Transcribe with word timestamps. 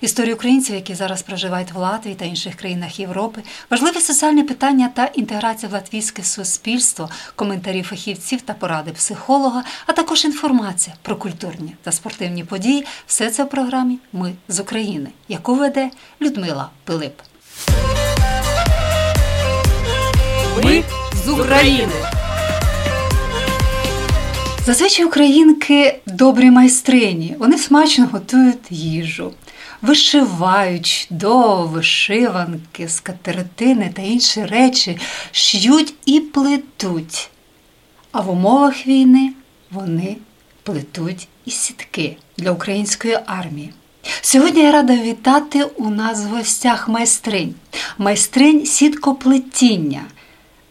Історії 0.00 0.34
українців, 0.34 0.74
які 0.74 0.94
зараз 0.94 1.22
проживають 1.22 1.72
в 1.72 1.76
Латвії 1.76 2.14
та 2.14 2.24
інших 2.24 2.54
країнах 2.54 3.00
Європи, 3.00 3.42
важливі 3.70 4.00
соціальні 4.00 4.42
питання 4.42 4.90
та 4.94 5.04
інтеграція 5.06 5.70
в 5.70 5.72
латвійське 5.72 6.22
суспільство, 6.22 7.10
коментарі 7.36 7.82
фахівців 7.82 8.42
та 8.42 8.54
поради 8.54 8.90
психолога, 8.90 9.64
а 9.86 9.92
також 9.92 10.24
інформація 10.24 10.96
про 11.02 11.16
культурні 11.16 11.76
та 11.82 11.92
спортивні 11.92 12.44
події. 12.44 12.86
Все 13.06 13.30
це 13.30 13.44
в 13.44 13.48
програмі 13.48 13.98
Ми 14.12 14.32
з 14.48 14.60
України, 14.60 15.10
яку 15.28 15.54
веде 15.54 15.90
Людмила 16.20 16.70
Пилип. 16.84 17.14
Ми 20.64 20.84
з 21.24 21.28
України. 21.28 21.92
Зазвичай 24.66 25.06
українки 25.06 26.00
добрі 26.06 26.50
майстрині. 26.50 27.36
Вони 27.38 27.58
смачно 27.58 28.08
готують 28.12 28.70
їжу 28.70 29.32
вишивають 29.86 31.06
до 31.10 31.62
вишиванки, 31.62 32.88
скатертини 32.88 33.92
та 33.94 34.02
інші 34.02 34.44
речі, 34.44 34.98
ш'ють 35.32 35.94
і 36.06 36.20
плетуть. 36.20 37.30
А 38.12 38.20
в 38.20 38.30
умовах 38.30 38.86
війни 38.86 39.32
вони 39.70 40.16
плетуть 40.62 41.28
і 41.44 41.50
сітки 41.50 42.16
для 42.38 42.50
української 42.50 43.18
армії. 43.26 43.72
Сьогодні 44.20 44.62
я 44.62 44.72
рада 44.72 44.96
вітати 44.96 45.64
у 45.64 45.90
нас 45.90 46.24
в 46.24 46.28
гостях 46.28 46.88
майстринь, 46.88 47.54
майстринь 47.98 48.66
сіткоплетіння 48.66 50.02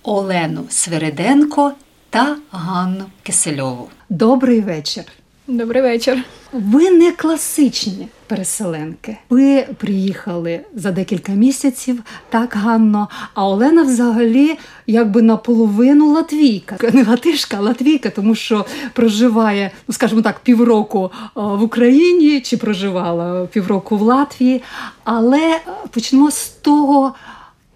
Олену 0.03 0.65
Свириденко 0.69 1.73
та 2.09 2.37
Ганну 2.51 3.05
Кисельову. 3.23 3.89
Добрий 4.09 4.61
вечір. 4.61 5.03
Добрий 5.47 5.81
вечір. 5.81 6.23
Ви 6.53 6.91
не 6.91 7.11
класичні 7.11 8.07
переселенки. 8.27 9.17
Ви 9.29 9.65
приїхали 9.77 10.59
за 10.75 10.91
декілька 10.91 11.31
місяців, 11.31 12.03
так 12.29 12.55
Ганно. 12.55 13.09
А 13.33 13.47
Олена 13.47 13.83
взагалі 13.83 14.57
якби 14.87 15.21
наполовину 15.21 16.13
латвійка. 16.13 16.77
Не 16.93 17.03
латишка, 17.03 17.57
а 17.57 17.61
латвійка, 17.61 18.09
тому 18.09 18.35
що 18.35 18.65
проживає, 18.93 19.71
ну 19.87 19.93
скажімо 19.93 20.21
так, 20.21 20.39
півроку 20.39 21.11
в 21.35 21.63
Україні 21.63 22.41
чи 22.41 22.57
проживала 22.57 23.45
півроку 23.45 23.97
в 23.97 24.01
Латвії. 24.01 24.61
Але 25.03 25.59
почнемо 25.91 26.31
з 26.31 26.49
того, 26.49 27.13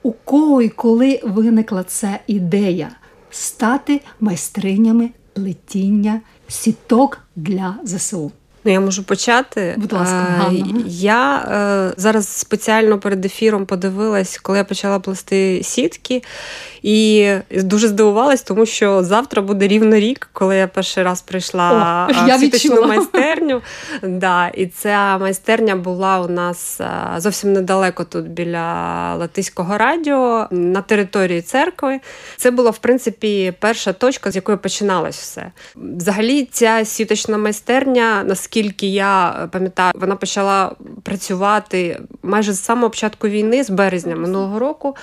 у 0.04 0.12
кого 0.12 0.62
і 0.62 0.70
коли 0.70 1.22
виникла 1.24 1.84
ця 1.84 2.20
ідея 2.28 2.90
стати 3.30 4.02
майстринями 4.20 5.10
плетіння 5.38 6.22
сіток 6.48 7.20
для 7.36 7.76
ЗСУ. 7.84 8.32
Ну, 8.68 8.74
я 8.74 8.80
можу 8.80 9.04
почати. 9.04 9.76
Будь 9.78 9.94
ласка, 9.94 10.52
е, 10.52 10.64
я 10.88 11.38
е, 11.38 11.94
зараз 11.98 12.28
спеціально 12.28 13.00
перед 13.00 13.26
ефіром 13.26 13.66
подивилась, 13.66 14.38
коли 14.38 14.58
я 14.58 14.64
почала 14.64 15.00
плести 15.00 15.64
сітки, 15.64 16.24
і 16.82 17.30
дуже 17.52 17.88
здивувалась, 17.88 18.42
тому 18.42 18.66
що 18.66 19.04
завтра 19.04 19.42
буде 19.42 19.68
рівно 19.68 19.96
рік, 19.96 20.30
коли 20.34 20.56
я 20.56 20.68
перший 20.68 21.04
раз 21.04 21.22
прийшла 21.22 22.08
О, 22.10 22.38
в 22.38 22.40
сіточну 22.40 22.88
майстерню. 22.88 23.62
Да, 24.04 24.48
І 24.48 24.68
ця 24.68 25.18
майстерня 25.18 25.76
була 25.76 26.20
у 26.20 26.28
нас 26.28 26.82
зовсім 27.18 27.54
недалеко 27.54 28.04
тут 28.04 28.28
біля 28.28 29.16
Латиського 29.16 29.78
радіо 29.78 30.48
на 30.52 30.82
території 30.82 31.42
церкви. 31.42 32.00
Це 32.38 32.52
була, 32.52 32.70
в 32.70 32.78
принципі, 32.78 33.54
перша 33.60 33.94
точка, 33.94 34.32
з 34.32 34.36
якої 34.36 34.58
починалось 34.58 35.18
все. 35.18 35.52
Взагалі, 35.76 36.48
ця 36.52 36.86
сіточна 36.86 37.38
майстерня, 37.38 38.24
наскільки 38.26 38.57
я 38.82 39.48
пам'ятаю, 39.52 39.94
вона 39.96 40.16
почала 40.16 40.72
працювати 41.04 42.02
майже 42.24 42.54
з 42.54 42.64
самого 42.64 42.90
початку 42.90 43.28
війни, 43.28 43.64
з 43.64 43.70
березня 43.70 44.16
минулого 44.16 44.60
року. 44.60 44.96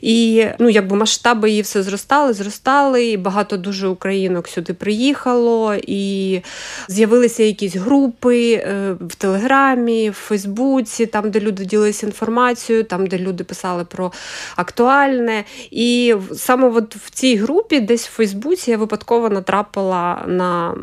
І 0.00 0.46
ну, 0.58 0.68
якби 0.68 0.96
масштаби 0.96 1.50
її 1.50 1.62
все 1.62 1.82
зростали, 1.82 2.32
зростали, 2.32 3.06
і 3.06 3.16
багато 3.16 3.56
дуже 3.56 3.88
українок 3.88 4.48
сюди 4.48 4.74
приїхало, 4.74 5.74
і 5.74 6.40
з'явилися 6.88 7.42
якісь 7.42 7.76
групи 7.76 8.52
е, 8.52 8.96
в 9.00 9.14
Телеграмі, 9.14 10.10
в 10.10 10.14
Фейсбуці, 10.14 11.06
там, 11.06 11.30
де 11.30 11.40
люди 11.40 11.64
ділилися 11.64 12.06
інформацією, 12.06 12.84
там, 12.84 13.06
де 13.06 13.18
люди 13.18 13.44
писали 13.44 13.84
про 13.84 14.12
актуальне. 14.56 15.44
І 15.70 16.14
саме 16.34 16.68
от 16.68 16.96
в 16.96 17.10
цій 17.10 17.36
групі, 17.36 17.80
десь 17.80 18.08
в 18.08 18.12
Фейсбуці, 18.12 18.70
я 18.70 18.76
випадково 18.76 19.28
натрапила 19.28 20.24
на 20.26 20.74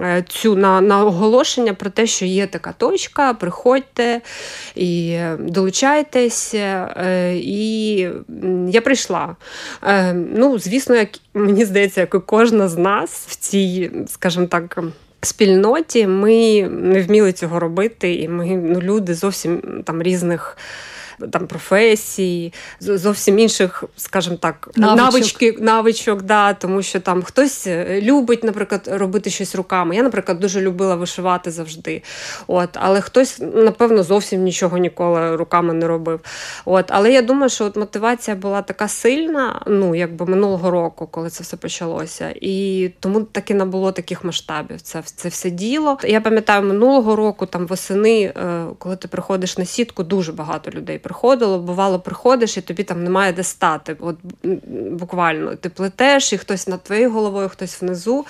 е, 0.00 0.24
цю 0.28 0.56
на, 0.56 0.80
на 0.80 1.04
оголошення 1.04 1.53
про 1.62 1.90
те, 1.90 2.06
що 2.06 2.24
є 2.24 2.46
така 2.46 2.72
точка, 2.72 3.34
приходьте 3.34 4.20
і 4.74 5.18
долучайтесь. 5.38 6.54
Е, 6.54 7.32
і 7.36 7.96
я 8.68 8.80
прийшла. 8.80 9.36
Е, 9.82 10.12
ну, 10.12 10.58
звісно, 10.58 10.94
як 10.94 11.08
мені 11.34 11.64
здається, 11.64 12.00
як 12.00 12.14
і 12.14 12.18
кожна 12.26 12.68
з 12.68 12.78
нас 12.78 13.26
в 13.28 13.36
цій, 13.36 13.90
скажімо 14.06 14.46
так. 14.46 14.78
Спільноті 15.20 16.06
ми 16.06 16.62
не 16.62 17.02
вміли 17.02 17.32
цього 17.32 17.60
робити, 17.60 18.14
і 18.14 18.28
ми 18.28 18.46
ну, 18.46 18.80
люди 18.80 19.14
зовсім 19.14 19.82
там 19.84 20.02
різних 20.02 20.56
там 21.32 21.46
професій, 21.46 22.52
зовсім 22.80 23.38
інших, 23.38 23.84
скажімо 23.96 24.36
так, 24.36 24.70
навичок, 24.76 25.04
навички, 25.04 25.56
навичок, 25.60 26.22
да, 26.22 26.54
тому 26.54 26.82
що 26.82 27.00
там 27.00 27.22
хтось 27.22 27.66
е, 27.66 28.00
любить, 28.02 28.44
наприклад, 28.44 28.88
робити 28.92 29.30
щось 29.30 29.54
руками. 29.54 29.96
Я, 29.96 30.02
наприклад, 30.02 30.40
дуже 30.40 30.60
любила 30.60 30.94
вишивати 30.94 31.50
завжди. 31.50 32.02
От, 32.46 32.68
Але 32.72 33.00
хтось, 33.00 33.38
напевно, 33.54 34.02
зовсім 34.02 34.42
нічого 34.42 34.78
ніколи 34.78 35.36
руками 35.36 35.74
не 35.74 35.86
робив. 35.86 36.20
От, 36.64 36.84
Але 36.88 37.12
я 37.12 37.22
думаю, 37.22 37.50
що 37.50 37.64
от 37.64 37.76
мотивація 37.76 38.36
була 38.36 38.62
така 38.62 38.88
сильна, 38.88 39.60
ну, 39.66 39.94
якби 39.94 40.26
минулого 40.26 40.70
року, 40.70 41.08
коли 41.10 41.30
це 41.30 41.42
все 41.42 41.56
почалося. 41.56 42.34
І 42.40 42.90
тому 43.00 43.20
таки 43.20 43.54
набуло 43.54 43.92
таких 43.92 44.24
масштабів. 44.24 44.80
Це 44.80 45.02
це 45.04 45.28
все 45.28 45.50
діло. 45.50 45.98
Я 46.04 46.20
пам'ятаю, 46.20 46.62
минулого 46.62 47.16
року, 47.16 47.46
там 47.46 47.66
восени, 47.66 48.20
е, 48.22 48.66
коли 48.78 48.96
ти 48.96 49.08
приходиш 49.08 49.58
на 49.58 49.64
сітку, 49.64 50.02
дуже 50.02 50.32
багато 50.32 50.70
людей 50.70 50.98
приходило, 51.04 51.58
бувало, 51.58 51.98
приходиш, 51.98 52.56
і 52.56 52.60
тобі 52.60 52.82
там 52.82 53.04
немає 53.04 53.32
де 53.32 53.42
стати. 53.42 53.96
От 54.00 54.16
Буквально 54.90 55.54
ти 55.54 55.68
плетеш, 55.68 56.32
і 56.32 56.38
хтось 56.38 56.68
над 56.68 56.82
твоєю 56.82 57.10
головою, 57.10 57.48
хтось 57.48 57.82
внизу. 57.82 58.24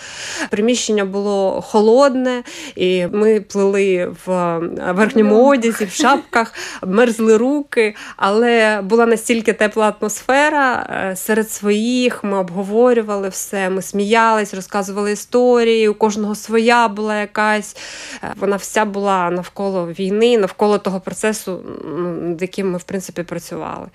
Приміщення 0.51 1.05
було 1.05 1.61
холодне, 1.61 2.43
і 2.77 3.07
ми 3.07 3.41
плели 3.41 4.15
в 4.27 4.59
верхньому 4.93 5.49
одязі, 5.49 5.85
в 5.85 5.91
шапках, 5.91 6.55
мерзли 6.83 7.37
руки, 7.37 7.95
але 8.17 8.81
була 8.83 9.07
настільки 9.07 9.53
тепла 9.53 9.95
атмосфера 10.01 10.87
е, 11.11 11.17
серед 11.17 11.51
своїх. 11.51 12.25
Ми 12.25 12.39
обговорювали 12.39 13.29
все, 13.29 13.71
ми 13.71 13.83
сміялись, 13.83 14.55
розказували 14.55 15.13
історії. 15.13 15.89
У 15.89 15.95
кожного 15.95 16.35
своя 16.35 16.89
була 16.89 17.21
якась. 17.21 17.77
Е, 18.23 18.33
вона 18.37 18.57
вся 18.57 18.85
була 18.85 19.31
навколо 19.31 19.87
війни, 19.87 20.39
навколо 20.39 20.79
того 20.79 21.01
процесу, 21.01 21.61
над 22.23 22.43
яким 22.65 22.73
ми 22.73 22.79
в 22.79 22.83
принципі 22.83 23.23
працювали. 23.23 23.89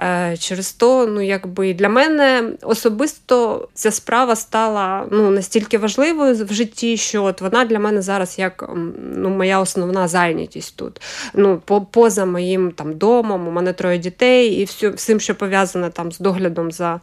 Е, 0.00 0.36
через 0.36 0.72
то, 0.72 1.06
ну 1.06 1.20
якби 1.20 1.74
для 1.74 1.88
мене 1.88 2.52
особисто 2.62 3.68
ця 3.74 3.90
справа 3.90 4.36
стала 4.36 5.06
ну 5.10 5.30
настільки 5.30 5.78
важливою 5.78 6.44
в 6.44 6.52
житті, 6.52 6.96
що 6.96 7.24
от 7.24 7.40
вона 7.40 7.64
для 7.64 7.78
мене 7.78 8.02
зараз 8.02 8.38
як 8.38 8.70
ну, 9.16 9.28
моя 9.28 9.60
основна 9.60 10.08
зайнятість 10.08 10.76
тут. 10.76 11.00
Ну, 11.34 11.60
по, 11.64 11.80
Поза 11.80 12.24
моїм 12.24 12.72
там 12.72 12.96
домом, 12.96 13.48
у 13.48 13.50
мене 13.50 13.72
троє 13.72 13.98
дітей 13.98 14.48
і 14.48 14.64
всю, 14.64 14.92
всім, 14.92 15.20
що 15.20 15.34
пов'язане 15.34 15.90
там 15.90 16.12
з 16.12 16.18
доглядом 16.18 16.72
за 16.72 17.00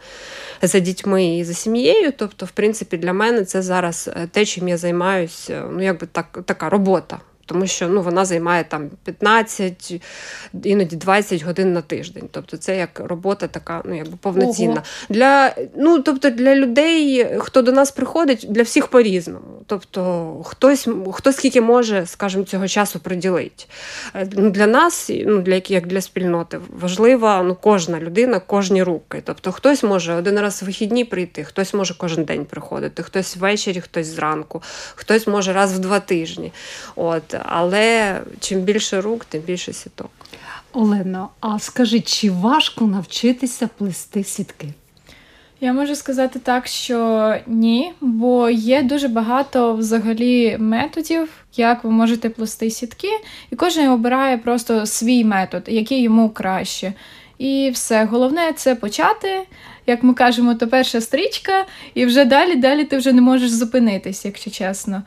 за 0.61 0.79
дітьми 0.79 1.37
і 1.37 1.43
за 1.43 1.53
сім'єю. 1.53 2.13
Тобто, 2.17 2.45
в 2.45 2.51
принципі, 2.51 2.97
для 2.97 3.13
мене 3.13 3.45
це 3.45 3.61
зараз 3.61 4.09
е, 4.15 4.27
те, 4.31 4.45
чим 4.45 4.67
я 4.67 4.77
займаюся, 4.77 5.63
ну 5.71 5.83
якби 5.83 6.07
так, 6.07 6.39
така 6.45 6.69
робота 6.69 7.19
тому 7.47 7.67
що 7.67 7.87
ну, 7.87 8.01
вона 8.01 8.25
займає 8.25 8.63
там 8.63 8.89
15, 9.03 10.01
іноді 10.63 10.95
20 10.95 11.43
годин 11.43 11.73
на 11.73 11.81
тиждень. 11.81 12.29
Тобто 12.31 12.57
це 12.57 12.77
як 12.77 12.99
робота 12.99 13.47
така, 13.47 13.81
ну 13.85 13.97
якби 13.97 14.17
повноцінна. 14.21 14.73
Ого. 14.73 14.83
Для 15.09 15.55
ну, 15.75 15.99
тобто 15.99 16.29
для 16.29 16.55
людей, 16.55 17.27
хто 17.39 17.61
до 17.61 17.71
нас 17.71 17.91
приходить, 17.91 18.45
для 18.49 18.63
всіх 18.63 18.87
по-різному. 18.87 19.56
Тобто 19.69 20.41
хтось 20.45 20.87
хто 21.13 21.33
скільки 21.33 21.61
може, 21.61 22.05
скажімо, 22.05 22.43
цього 22.43 22.67
часу 22.67 22.99
приділити. 22.99 23.65
Е, 24.15 24.29
ну, 24.33 24.49
для 24.49 24.67
нас, 24.67 25.11
ну 25.25 25.41
для 25.41 25.61
як 25.67 25.87
для 25.87 26.01
спільноти, 26.01 26.59
важлива 26.79 27.43
ну, 27.43 27.57
кожна 27.61 27.99
людина, 27.99 28.39
кожні 28.39 28.83
руки. 28.83 29.21
Тобто 29.25 29.51
хтось 29.51 29.83
може 29.83 30.13
один 30.13 30.39
раз 30.39 30.61
в 30.61 30.65
вихідні 30.65 31.05
прийти, 31.05 31.43
хтось 31.43 31.73
може 31.73 31.95
кожен 31.97 32.23
день 32.23 32.45
приходити, 32.45 33.03
хтось 33.03 33.37
ввечері, 33.37 33.81
хтось 33.81 34.07
зранку, 34.07 34.63
хтось 34.95 35.27
може 35.27 35.53
раз 35.53 35.73
в 35.73 35.79
два 35.79 35.99
тижні. 35.99 36.51
От, 36.95 37.35
Але 37.43 38.19
чим 38.39 38.61
більше 38.61 39.01
рук, 39.01 39.25
тим 39.25 39.41
більше 39.41 39.73
сіток. 39.73 40.09
Олено, 40.73 41.29
а 41.39 41.59
скажи, 41.59 41.99
чи 42.01 42.31
важко 42.31 42.85
навчитися 42.85 43.69
плести 43.77 44.23
сітки? 44.23 44.73
Я 45.61 45.73
можу 45.73 45.95
сказати 45.95 46.39
так, 46.39 46.67
що 46.67 47.35
ні, 47.47 47.91
бо 48.01 48.49
є 48.49 48.83
дуже 48.83 49.07
багато 49.07 49.73
взагалі 49.73 50.57
методів, 50.59 51.29
як 51.55 51.83
ви 51.83 51.91
можете 51.91 52.29
плести 52.29 52.69
сітки, 52.69 53.09
і 53.51 53.55
кожен 53.55 53.89
обирає 53.89 54.37
просто 54.37 54.85
свій 54.85 55.23
метод, 55.23 55.63
який 55.67 56.01
йому 56.01 56.29
краще. 56.29 56.93
І 57.37 57.71
все. 57.73 58.05
Головне 58.05 58.53
це 58.55 58.75
почати. 58.75 59.39
Як 59.87 60.03
ми 60.03 60.13
кажемо, 60.13 60.55
то 60.55 60.67
перша 60.67 61.01
стрічка, 61.01 61.65
і 61.93 62.05
вже 62.05 62.25
далі, 62.25 62.55
далі 62.55 62.83
ти 62.83 62.97
вже 62.97 63.13
не 63.13 63.21
можеш 63.21 63.49
зупинитись, 63.49 64.25
якщо 64.25 64.51
чесно. 64.51 65.03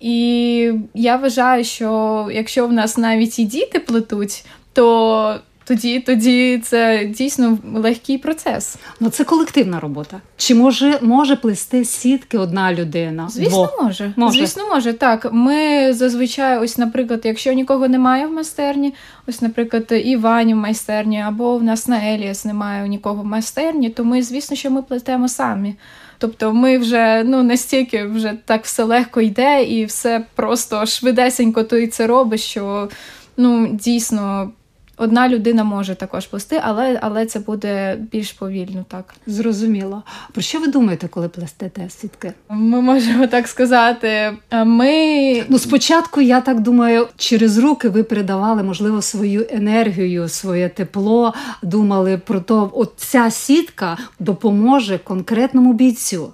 І 0.00 0.72
я 0.94 1.16
вважаю, 1.16 1.64
що 1.64 2.28
якщо 2.32 2.66
в 2.66 2.72
нас 2.72 2.98
навіть 2.98 3.38
і 3.38 3.44
діти 3.44 3.78
плетуть, 3.78 4.44
то 4.72 5.40
тоді 5.68 6.00
тоді 6.00 6.58
це 6.64 7.04
дійсно 7.04 7.58
легкий 7.74 8.18
процес. 8.18 8.76
Ну 9.00 9.10
це 9.10 9.24
колективна 9.24 9.80
робота. 9.80 10.20
Чи 10.36 10.54
може 10.54 10.98
може 11.02 11.36
плести 11.36 11.84
сітки 11.84 12.38
одна 12.38 12.74
людина? 12.74 13.28
Звісно, 13.28 13.70
може. 13.82 14.12
може. 14.16 14.38
Звісно, 14.38 14.62
може. 14.68 14.92
Так. 14.92 15.28
Ми 15.32 15.92
зазвичай, 15.92 16.58
ось, 16.58 16.78
наприклад, 16.78 17.20
якщо 17.24 17.52
нікого 17.52 17.88
немає 17.88 18.26
в 18.26 18.32
майстерні, 18.32 18.94
ось, 19.26 19.42
наприклад, 19.42 19.92
Івані 20.04 20.54
в 20.54 20.56
майстерні, 20.56 21.22
або 21.22 21.58
в 21.58 21.62
нас 21.62 21.88
на 21.88 21.96
Еліас 21.96 22.44
немає 22.44 22.88
нікого 22.88 23.22
в 23.22 23.26
майстерні, 23.26 23.90
то 23.90 24.04
ми, 24.04 24.22
звісно, 24.22 24.56
що 24.56 24.70
ми 24.70 24.82
плетемо 24.82 25.28
самі. 25.28 25.74
Тобто 26.18 26.52
ми 26.52 26.78
вже 26.78 27.22
ну 27.26 27.42
настільки 27.42 28.04
вже 28.04 28.34
так 28.44 28.64
все 28.64 28.84
легко 28.84 29.20
йде, 29.20 29.64
і 29.64 29.84
все 29.84 30.24
просто 30.34 30.86
швидесенько 30.86 31.62
ти 31.64 31.86
це 31.86 32.06
робиш, 32.06 32.40
що 32.40 32.88
ну 33.36 33.66
дійсно 33.66 34.50
Одна 34.98 35.28
людина 35.28 35.64
може 35.64 35.94
також 35.94 36.26
плести, 36.26 36.60
але 36.64 36.98
але 37.02 37.26
це 37.26 37.38
буде 37.38 37.96
більш 38.12 38.32
повільно. 38.32 38.84
Так 38.88 39.14
зрозуміло. 39.26 40.02
Про 40.32 40.42
що 40.42 40.60
ви 40.60 40.66
думаєте, 40.66 41.08
коли 41.08 41.28
плестете 41.28 41.90
сітки? 41.90 42.32
Ми 42.48 42.80
можемо 42.80 43.26
так 43.26 43.48
сказати. 43.48 44.36
Ми 44.64 45.44
ну 45.48 45.58
спочатку, 45.58 46.20
я 46.20 46.40
так 46.40 46.60
думаю, 46.60 47.06
через 47.16 47.58
руки 47.58 47.88
ви 47.88 48.02
передавали 48.02 48.62
можливо 48.62 49.02
свою 49.02 49.46
енергію, 49.50 50.28
своє 50.28 50.68
тепло. 50.68 51.34
Думали 51.62 52.18
про 52.18 52.40
то, 52.40 52.70
от 52.74 52.92
ця 52.96 53.30
сітка 53.30 53.98
допоможе 54.18 54.98
конкретному 54.98 55.72
бійцю. 55.72 56.32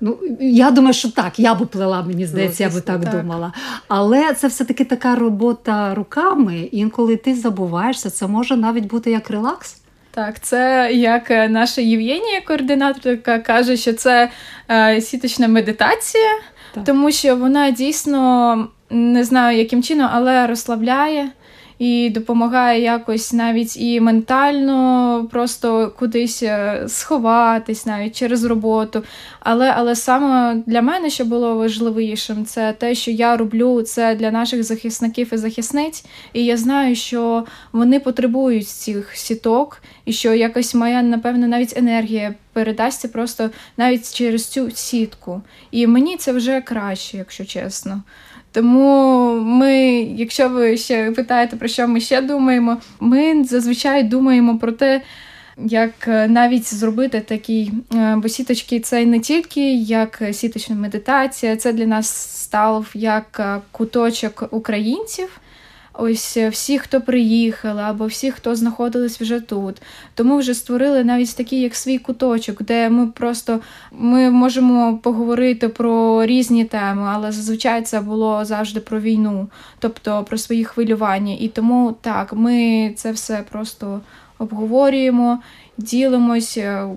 Ну, 0.00 0.18
я 0.40 0.70
думаю, 0.70 0.94
що 0.94 1.10
так, 1.10 1.38
я 1.38 1.54
би 1.54 1.66
плела, 1.66 2.02
мені 2.02 2.26
здається, 2.26 2.64
ну, 2.64 2.70
я 2.70 2.74
би 2.74 2.80
так, 2.80 3.04
так 3.04 3.16
думала. 3.16 3.52
Але 3.88 4.34
це 4.34 4.48
все-таки 4.48 4.84
така 4.84 5.14
робота 5.14 5.94
руками, 5.94 6.58
інколи 6.72 7.16
ти 7.16 7.34
забуваєшся, 7.34 8.10
це 8.10 8.26
може 8.26 8.56
навіть 8.56 8.84
бути 8.84 9.10
як 9.10 9.30
релакс. 9.30 9.76
Так, 10.10 10.40
це 10.40 10.90
як 10.92 11.30
е, 11.30 11.48
наша 11.48 11.80
Євгенія, 11.80 12.40
координаторка, 12.40 13.38
каже, 13.38 13.76
що 13.76 13.92
це 13.92 14.30
е, 14.70 15.00
сіточна 15.00 15.48
медитація, 15.48 16.30
так. 16.74 16.84
тому 16.84 17.10
що 17.10 17.36
вона 17.36 17.70
дійсно 17.70 18.68
не 18.90 19.24
знаю, 19.24 19.58
яким 19.58 19.82
чином, 19.82 20.08
але 20.12 20.46
розслабляє 20.46 21.30
і 21.78 22.10
допомагає 22.10 22.82
якось 22.82 23.32
навіть 23.32 23.76
і 23.76 24.00
ментально 24.00 25.28
просто 25.30 25.92
кудись 25.98 26.42
е, 26.42 26.84
сховатись 26.88 27.86
навіть 27.86 28.16
через 28.16 28.44
роботу. 28.44 29.02
Але 29.40 29.74
але 29.76 29.96
саме 29.96 30.62
для 30.66 30.82
мене, 30.82 31.10
що 31.10 31.24
було 31.24 31.54
важливішим, 31.54 32.44
це 32.44 32.72
те, 32.72 32.94
що 32.94 33.10
я 33.10 33.36
роблю 33.36 33.82
це 33.82 34.14
для 34.14 34.30
наших 34.30 34.62
захисників 34.62 35.34
і 35.34 35.36
захисниць, 35.36 36.04
і 36.32 36.44
я 36.44 36.56
знаю, 36.56 36.96
що 36.96 37.44
вони 37.72 38.00
потребують 38.00 38.68
цих 38.68 39.16
сіток, 39.16 39.82
і 40.04 40.12
що 40.12 40.34
якось 40.34 40.74
моя, 40.74 41.02
напевно, 41.02 41.46
навіть 41.46 41.76
енергія 41.76 42.34
передасться 42.52 43.08
просто 43.08 43.50
навіть 43.76 44.14
через 44.14 44.46
цю 44.46 44.70
сітку. 44.70 45.42
І 45.70 45.86
мені 45.86 46.16
це 46.16 46.32
вже 46.32 46.60
краще, 46.60 47.16
якщо 47.16 47.44
чесно. 47.44 48.02
Тому 48.54 49.30
ми, 49.40 49.76
якщо 50.16 50.48
ви 50.48 50.76
ще 50.76 51.10
питаєте, 51.10 51.56
про 51.56 51.68
що 51.68 51.88
ми 51.88 52.00
ще 52.00 52.20
думаємо, 52.20 52.76
ми 53.00 53.44
зазвичай 53.44 54.02
думаємо 54.02 54.58
про 54.58 54.72
те, 54.72 55.02
як 55.58 56.08
е, 56.08 56.28
навіть 56.28 56.74
зробити 56.74 57.20
такі, 57.20 57.72
е, 57.94 58.16
бо 58.16 58.28
сіточки 58.28 58.80
це 58.80 59.04
не 59.04 59.20
тільки 59.20 59.74
як 59.74 60.22
сіточна 60.32 60.76
медитація, 60.76 61.56
це 61.56 61.72
для 61.72 61.86
нас 61.86 62.08
став 62.42 62.90
як 62.94 63.40
е, 63.40 63.60
куточок 63.72 64.48
українців 64.50 65.40
ось 65.94 66.36
е, 66.36 66.48
всі, 66.48 66.78
хто 66.78 67.00
приїхали, 67.00 67.82
або 67.82 68.06
всі, 68.06 68.30
хто 68.30 68.54
знаходились 68.54 69.20
вже 69.20 69.40
тут. 69.40 69.82
Тому 70.14 70.38
вже 70.38 70.54
створили 70.54 71.04
навіть 71.04 71.36
такий, 71.36 71.60
як 71.60 71.74
свій 71.74 71.98
куточок, 71.98 72.62
де 72.62 72.90
ми 72.90 73.06
просто 73.06 73.60
ми 73.92 74.30
можемо 74.30 74.98
поговорити 75.02 75.68
про 75.68 76.26
різні 76.26 76.64
теми, 76.64 77.10
але 77.14 77.32
зазвичай 77.32 77.82
це 77.82 78.00
було 78.00 78.44
завжди 78.44 78.80
про 78.80 79.00
війну, 79.00 79.48
тобто 79.78 80.24
про 80.24 80.38
свої 80.38 80.64
хвилювання. 80.64 81.36
І 81.40 81.48
тому 81.48 81.94
так, 82.00 82.32
ми 82.32 82.92
це 82.96 83.12
все 83.12 83.44
просто 83.50 84.00
обговорюємо, 84.38 85.38
ділимося. 85.78 86.88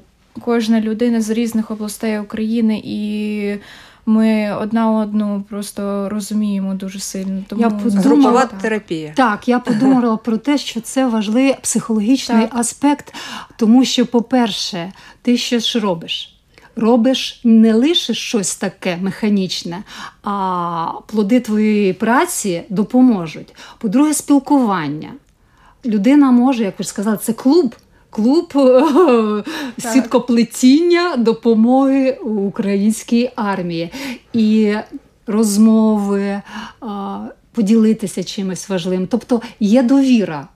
Кожна 0.42 0.82
людина 0.82 1.22
з 1.22 1.30
різних 1.30 1.72
областей 1.72 2.20
України 2.20 2.82
і 2.86 3.58
ми 4.08 4.56
одна 4.62 4.92
одну 4.92 5.44
просто 5.50 6.10
розуміємо 6.10 6.74
дуже 6.74 7.00
сильно. 7.00 7.44
Тому 7.48 7.62
я 7.62 7.70
подумала, 7.70 8.46
так. 8.46 8.62
терапія. 8.62 9.14
Так, 9.16 9.48
я 9.48 9.60
подумала 9.60 10.18
про 10.18 10.38
те, 10.38 10.58
що 10.58 10.82
це 10.82 11.08
важливий 11.08 11.56
психологічний 11.62 12.42
так. 12.42 12.56
аспект, 12.60 13.14
тому 13.58 13.86
що, 13.86 14.06
по-перше, 14.06 14.92
ти 15.22 15.38
щось 15.38 15.76
робиш. 15.76 16.34
Робиш 16.76 17.42
не 17.44 17.74
лише 17.74 18.14
щось 18.14 18.56
таке 18.56 18.98
механічне, 19.02 19.84
а 20.24 20.92
плоди 21.08 21.40
твоєї 21.40 21.94
праці 21.94 22.64
допоможуть. 22.70 23.56
По-друге, 23.78 24.14
спілкування. 24.14 25.10
Людина 25.86 26.32
може, 26.32 26.64
як 26.64 26.80
ви 26.80 26.84
ж 26.84 26.90
сказали, 26.90 27.18
це 27.18 27.34
клуб 27.34 27.76
клуб 28.10 28.54
е, 28.56 29.44
сіткоплетіння 29.78 31.16
допомоги 31.18 32.12
українській 32.24 33.32
армії 33.36 33.90
і 34.34 34.76
розмови, 35.28 36.42
поділитися 37.52 38.24
чимось 38.24 38.70
важливим. 38.70 39.08
Тобто 39.08 39.42
є 39.60 39.84
довіра 39.84 40.48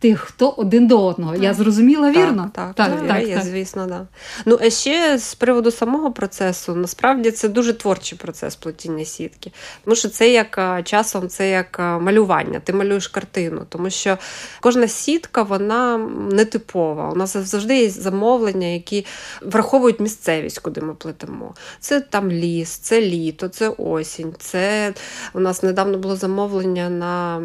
тих, 0.00 0.20
хто 0.20 0.48
один 0.48 0.86
до 0.86 1.06
одного. 1.06 1.32
Так. 1.32 1.42
Я 1.42 1.54
зрозуміла 1.54 2.10
вірно? 2.10 2.50
Так, 2.54 2.74
так, 2.74 2.90
так, 2.90 3.08
так, 3.08 3.28
так. 3.28 3.42
звісно, 3.42 3.86
да. 3.86 4.06
Ну 4.46 4.58
а 4.62 4.70
ще 4.70 5.18
з 5.18 5.34
приводу 5.34 5.70
самого 5.70 6.12
процесу, 6.12 6.74
насправді 6.74 7.30
це 7.30 7.48
дуже 7.48 7.72
творчий 7.72 8.18
процес 8.18 8.56
плетіння 8.56 9.04
сітки. 9.04 9.52
Тому 9.84 9.96
що 9.96 10.08
це 10.08 10.30
як 10.30 10.80
часом 10.84 11.28
це 11.28 11.50
як 11.50 11.78
малювання. 11.78 12.60
Ти 12.60 12.72
малюєш 12.72 13.08
картину, 13.08 13.66
тому 13.68 13.90
що 13.90 14.18
кожна 14.60 14.88
сітка 14.88 15.42
вона 15.42 15.98
нетипова. 16.32 17.10
У 17.10 17.14
нас 17.14 17.36
завжди 17.36 17.76
є 17.76 17.90
замовлення, 17.90 18.66
які 18.66 19.06
враховують 19.42 20.00
місцевість, 20.00 20.58
куди 20.58 20.80
ми 20.80 20.94
плетемо. 20.94 21.54
Це 21.80 22.00
там 22.00 22.30
ліс, 22.30 22.70
це 22.70 23.00
літо, 23.00 23.48
це 23.48 23.68
осінь. 23.68 24.34
Це 24.38 24.94
у 25.34 25.40
нас 25.40 25.62
недавно 25.62 25.98
було 25.98 26.16
замовлення 26.16 26.90
на 26.90 27.42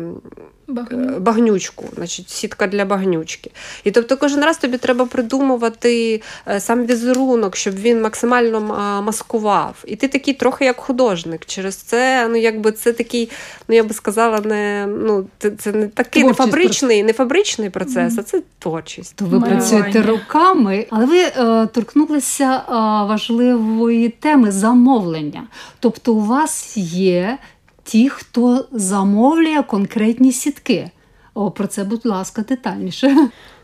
Багню. 0.68 1.20
багнючку, 1.20 1.86
значить, 1.96 2.30
сітка 2.46 2.68
для 2.68 2.86
багнючки. 2.86 3.52
І 3.84 3.92
тобто 3.92 4.18
кожен 4.18 4.44
раз 4.44 4.58
тобі 4.58 4.78
треба 4.78 5.06
придумувати 5.06 6.22
е, 6.48 6.60
сам 6.60 6.86
візерунок, 6.86 7.56
щоб 7.56 7.76
він 7.76 8.02
максимально 8.02 8.60
маскував. 9.06 9.84
І 9.88 9.96
ти 9.96 10.08
такий 10.08 10.34
трохи 10.34 10.66
як 10.66 10.80
художник. 10.80 11.46
Через 11.46 11.76
це, 11.76 12.28
ну 12.28 12.38
якби 12.38 12.72
це 12.72 12.94
такий, 12.94 13.30
ну 13.68 13.76
я 13.76 13.84
би 13.84 13.94
сказала, 13.94 14.40
не 14.40 14.88
ну 14.88 15.26
це 15.58 15.72
не 15.72 15.88
такий 15.88 16.24
не 16.24 16.34
фабричний, 16.34 17.04
не 17.04 17.14
фабричний 17.14 17.70
процес, 17.70 18.14
mm-hmm. 18.14 18.20
а 18.20 18.24
це 18.24 18.42
творчість. 18.60 19.16
То 19.16 19.26
ви 19.26 19.40
Малювання. 19.40 19.56
працюєте 19.56 20.02
руками, 20.02 20.86
але 20.90 21.06
ви 21.06 21.20
е, 21.20 21.68
торкнулися 21.68 22.62
е, 22.70 22.72
важливої 23.10 24.10
теми 24.10 24.52
замовлення. 24.52 25.44
Тобто, 25.80 26.14
у 26.14 26.22
вас 26.22 26.78
є 26.78 27.38
ті, 27.84 28.10
хто 28.10 28.66
замовлює 28.72 29.64
конкретні 29.68 30.32
сітки. 30.32 30.92
О, 31.36 31.52
про 31.52 31.68
це, 31.68 31.84
будь 31.84 32.06
ласка, 32.06 32.42
детальніше. 32.42 33.18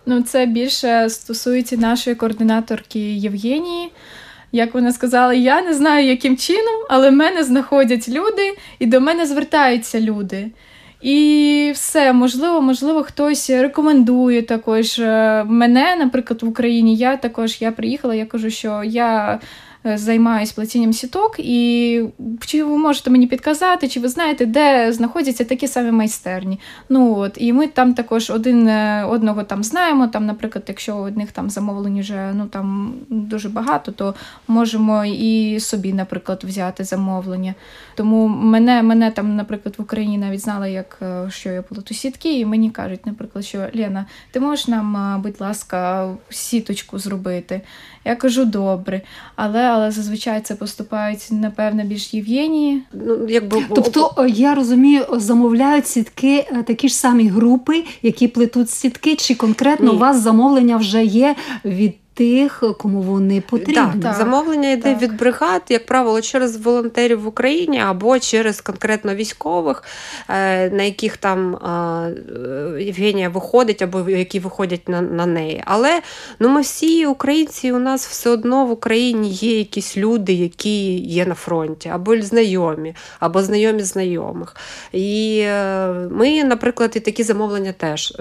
Ну, 0.06 0.22
це 0.22 0.46
більше 0.46 1.10
стосується 1.10 1.78
нашої 1.78 2.16
координаторки 2.16 3.00
Євгенії. 3.00 3.92
Як 4.52 4.74
вона 4.74 4.92
сказала, 4.92 5.34
я 5.34 5.62
не 5.62 5.74
знаю, 5.74 6.08
яким 6.08 6.38
чином, 6.38 6.86
але 6.90 7.12
мене 7.12 7.44
знаходять 7.44 8.10
люди 8.10 8.58
і 8.80 8.86
до 8.86 9.02
мене 9.02 9.26
звертаються 9.26 10.00
люди. 10.00 10.52
І 11.02 11.72
все, 11.76 12.14
можливо, 12.14 12.62
можливо, 12.62 13.04
хтось 13.04 13.50
рекомендує 13.50 14.42
також 14.42 15.00
е, 15.00 15.44
мене, 15.48 15.96
наприклад, 15.96 16.44
в 16.44 16.48
Україні. 16.48 16.96
Я 16.96 17.18
також 17.18 17.62
я 17.62 17.72
приїхала, 17.72 18.16
я 18.16 18.26
кажу, 18.26 18.50
що 18.50 18.84
я. 18.84 19.40
Е, 19.86 19.98
займаюсь 19.98 20.52
плетінням 20.52 20.94
сіток, 20.94 21.36
і 21.40 22.04
чи 22.40 22.64
ви 22.64 22.78
можете 22.78 23.10
мені 23.10 23.28
підказати, 23.28 23.88
чи 23.88 24.00
ви 24.00 24.08
знаєте, 24.08 24.46
де 24.46 24.94
знаходяться 24.94 25.44
такі 25.44 25.68
самі 25.68 25.92
майстерні? 25.92 26.60
Ну 26.90 27.18
от 27.18 27.38
і 27.38 27.54
ми 27.54 27.68
там 27.68 27.94
також 27.94 28.30
один 28.30 28.68
е, 28.68 29.06
одного 29.10 29.44
там 29.44 29.64
знаємо. 29.64 30.08
Там, 30.08 30.26
наприклад, 30.26 30.66
якщо 30.68 30.98
одних 30.98 31.32
там 31.32 31.50
замовлень 31.50 32.00
вже 32.00 32.34
ну 32.34 32.48
там 32.48 32.94
дуже 33.10 33.50
багато, 33.50 33.92
то 33.92 34.16
можемо 34.48 35.06
і 35.06 35.60
собі, 35.60 35.94
наприклад, 35.94 36.44
взяти 36.44 36.84
замовлення. 36.84 37.56
Тому 37.96 38.28
мене 38.28 38.84
мене 38.84 39.12
там, 39.12 39.36
наприклад, 39.36 39.76
в 39.78 39.82
Україні 39.82 40.18
навіть 40.18 40.42
знали, 40.42 40.72
як 40.72 41.00
е, 41.02 41.30
що 41.30 41.50
я 41.50 41.62
плету 41.62 41.94
сітки, 41.94 42.40
і 42.40 42.46
мені 42.46 42.72
кажуть, 42.72 43.06
наприклад, 43.06 43.46
що 43.46 43.68
Лена, 43.76 44.06
ти 44.32 44.40
можеш 44.40 44.68
нам, 44.68 45.22
будь 45.22 45.42
ласка, 45.42 46.10
сіточку 46.30 47.00
зробити? 47.00 47.62
Я 48.06 48.16
кажу 48.16 48.46
добре, 48.46 49.02
але 49.36 49.60
але 49.60 49.92
зазвичай 49.92 50.42
це 50.42 50.56
поступають, 50.56 51.28
напевно, 51.32 51.84
більш 51.84 52.14
Євгенії. 52.14 52.84
Ну, 52.94 53.28
якби... 53.30 53.64
Тобто, 53.76 54.28
я 54.28 54.56
розумію, 54.56 55.06
замовляють 55.12 55.88
сітки 55.88 56.48
е, 56.52 56.64
такі 56.64 56.90
ж 56.90 56.96
самі 56.96 57.28
групи, 57.28 57.84
які 58.02 58.28
плетуть 58.28 58.70
сітки, 58.70 59.16
чи 59.16 59.36
конкретно 59.36 59.90
Ні. 59.92 59.96
у 59.96 60.00
вас 60.00 60.22
замовлення 60.22 60.78
вже 60.78 61.04
є 61.06 61.36
від 61.66 61.94
тих, 62.14 62.64
кому 62.78 63.02
вони 63.02 63.42
потрібні. 63.42 63.74
Так, 63.74 63.94
так. 64.02 64.16
Замовлення 64.16 64.72
йде 64.72 64.94
так. 64.94 65.02
від 65.02 65.18
бригад, 65.18 65.62
як 65.70 65.86
правило, 65.86 66.22
через 66.22 66.58
волонтерів 66.58 67.22
в 67.22 67.28
Україні 67.28 67.80
або 67.80 68.20
через 68.20 68.62
конкретно 68.62 69.16
військових, 69.16 69.84
е, 70.30 70.70
на 70.70 70.84
яких 70.84 71.18
там 71.18 71.56
е, 71.56 72.84
Євгенія 72.84 73.30
виходить, 73.30 73.82
або 73.82 74.10
які 74.10 74.40
виходять 74.40 74.90
на 74.90 75.02
на 75.02 75.26
неї. 75.26 75.64
Але 75.66 76.02
ну, 76.40 76.50
ми 76.50 76.62
всі 76.62 77.06
українці, 77.06 77.72
у 77.72 77.80
нас 77.80 78.08
все 78.08 78.30
одно 78.30 78.66
в 78.66 78.72
Україні 78.72 79.30
є 79.30 79.58
якісь 79.58 79.98
люди, 79.98 80.34
які 80.34 80.98
є 80.98 81.26
на 81.26 81.36
фронті, 81.36 81.90
або 81.90 82.22
знайомі, 82.22 82.96
або 83.20 83.44
знайомі 83.44 83.84
знайомих. 83.84 84.56
І 84.92 85.42
е, 85.46 85.88
ми, 86.12 86.44
наприклад, 86.44 86.92
і 86.96 87.00
такі 87.00 87.24
замовлення 87.24 87.72
теж 87.72 88.14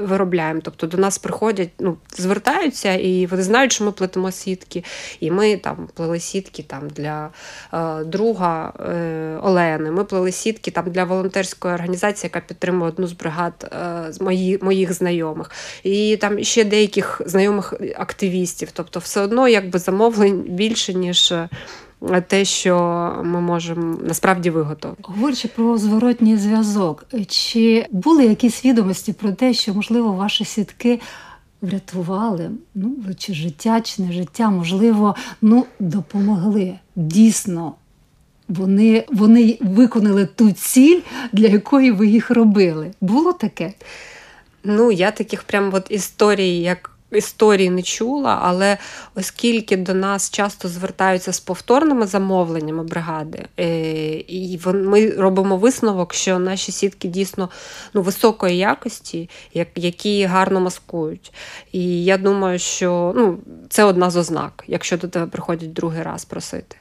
виробляємо. 0.00 0.60
Тобто 0.64 0.86
до 0.86 0.96
нас 0.96 1.18
приходять, 1.18 1.70
ну, 1.78 1.96
звертають 2.16 2.61
навчаються, 2.62 2.94
і 2.94 3.26
вони 3.26 3.42
знають, 3.42 3.72
що 3.72 3.84
ми 3.84 3.92
плетемо 3.92 4.30
сітки. 4.30 4.84
І 5.20 5.30
ми 5.30 5.56
там 5.56 5.88
плели 5.94 6.20
сітки 6.20 6.62
там 6.62 6.88
для 6.88 7.30
е, 7.74 8.04
друга 8.04 8.72
е, 8.80 9.38
Олени. 9.42 9.90
Ми 9.90 10.04
плели 10.04 10.32
сітки 10.32 10.70
там 10.70 10.90
для 10.90 11.04
волонтерської 11.04 11.74
організації, 11.74 12.30
яка 12.34 12.46
підтримує 12.46 12.90
одну 12.90 13.06
з 13.06 13.12
бригад 13.12 13.72
е, 13.72 14.12
з 14.12 14.20
мої, 14.20 14.58
моїх 14.62 14.92
знайомих. 14.92 15.50
І 15.82 16.16
там 16.16 16.44
ще 16.44 16.64
деяких 16.64 17.20
знайомих 17.26 17.74
активістів. 17.96 18.68
Тобто, 18.72 19.00
все 19.00 19.20
одно 19.20 19.48
якби 19.48 19.78
замовлень 19.78 20.40
більше, 20.48 20.94
ніж. 20.94 21.32
Е, 21.32 21.48
те, 22.28 22.44
що 22.44 22.76
ми 23.24 23.40
можемо 23.40 23.98
насправді 24.02 24.50
виготовити. 24.50 25.02
Говорячи 25.02 25.48
про 25.48 25.78
зворотній 25.78 26.36
зв'язок, 26.36 27.04
чи 27.28 27.86
були 27.90 28.24
якісь 28.24 28.64
відомості 28.64 29.12
про 29.12 29.32
те, 29.32 29.54
що 29.54 29.74
можливо 29.74 30.12
ваші 30.12 30.44
сітки 30.44 31.00
врятували, 31.62 32.50
ну, 32.74 32.96
чи 33.18 33.34
життя, 33.34 33.80
чи 33.80 34.02
не 34.02 34.12
життя, 34.12 34.50
можливо, 34.50 35.14
ну, 35.42 35.66
допомогли. 35.80 36.78
Дійсно, 36.96 37.74
вони 38.48 39.04
вони 39.08 39.58
виконали 39.60 40.26
ту 40.26 40.52
ціль, 40.52 41.00
для 41.32 41.48
якої 41.48 41.90
ви 41.90 42.06
їх 42.06 42.30
робили. 42.30 42.90
Було 43.00 43.32
таке? 43.32 43.72
Ну, 44.64 44.92
я 44.92 45.10
таких 45.10 45.42
прям 45.42 45.70
от 45.74 45.86
історій, 45.90 46.56
як 46.56 46.91
історії 47.16 47.70
не 47.70 47.82
чула, 47.82 48.38
але 48.42 48.78
оскільки 49.14 49.76
до 49.76 49.94
нас 49.94 50.30
часто 50.30 50.68
звертаються 50.68 51.32
з 51.32 51.40
повторними 51.40 52.06
замовленнями 52.06 52.84
бригади, 52.84 53.46
е, 53.60 54.10
і 54.16 54.60
ми 54.66 55.10
робимо 55.10 55.56
висновок, 55.56 56.14
що 56.14 56.38
наші 56.38 56.72
сітки 56.72 57.08
дійсно 57.08 57.48
ну, 57.94 58.02
високої 58.02 58.56
якості, 58.56 59.30
які 59.74 60.24
гарно 60.24 60.60
маскують. 60.60 61.32
І 61.72 62.04
я 62.04 62.18
думаю, 62.18 62.58
що 62.58 63.12
ну, 63.16 63.38
це 63.68 63.84
одна 63.84 64.10
з 64.10 64.16
ознак, 64.16 64.64
якщо 64.66 64.96
до 64.96 65.08
тебе 65.08 65.26
приходять 65.26 65.72
другий 65.72 66.02
раз 66.02 66.24
просити. 66.24 66.76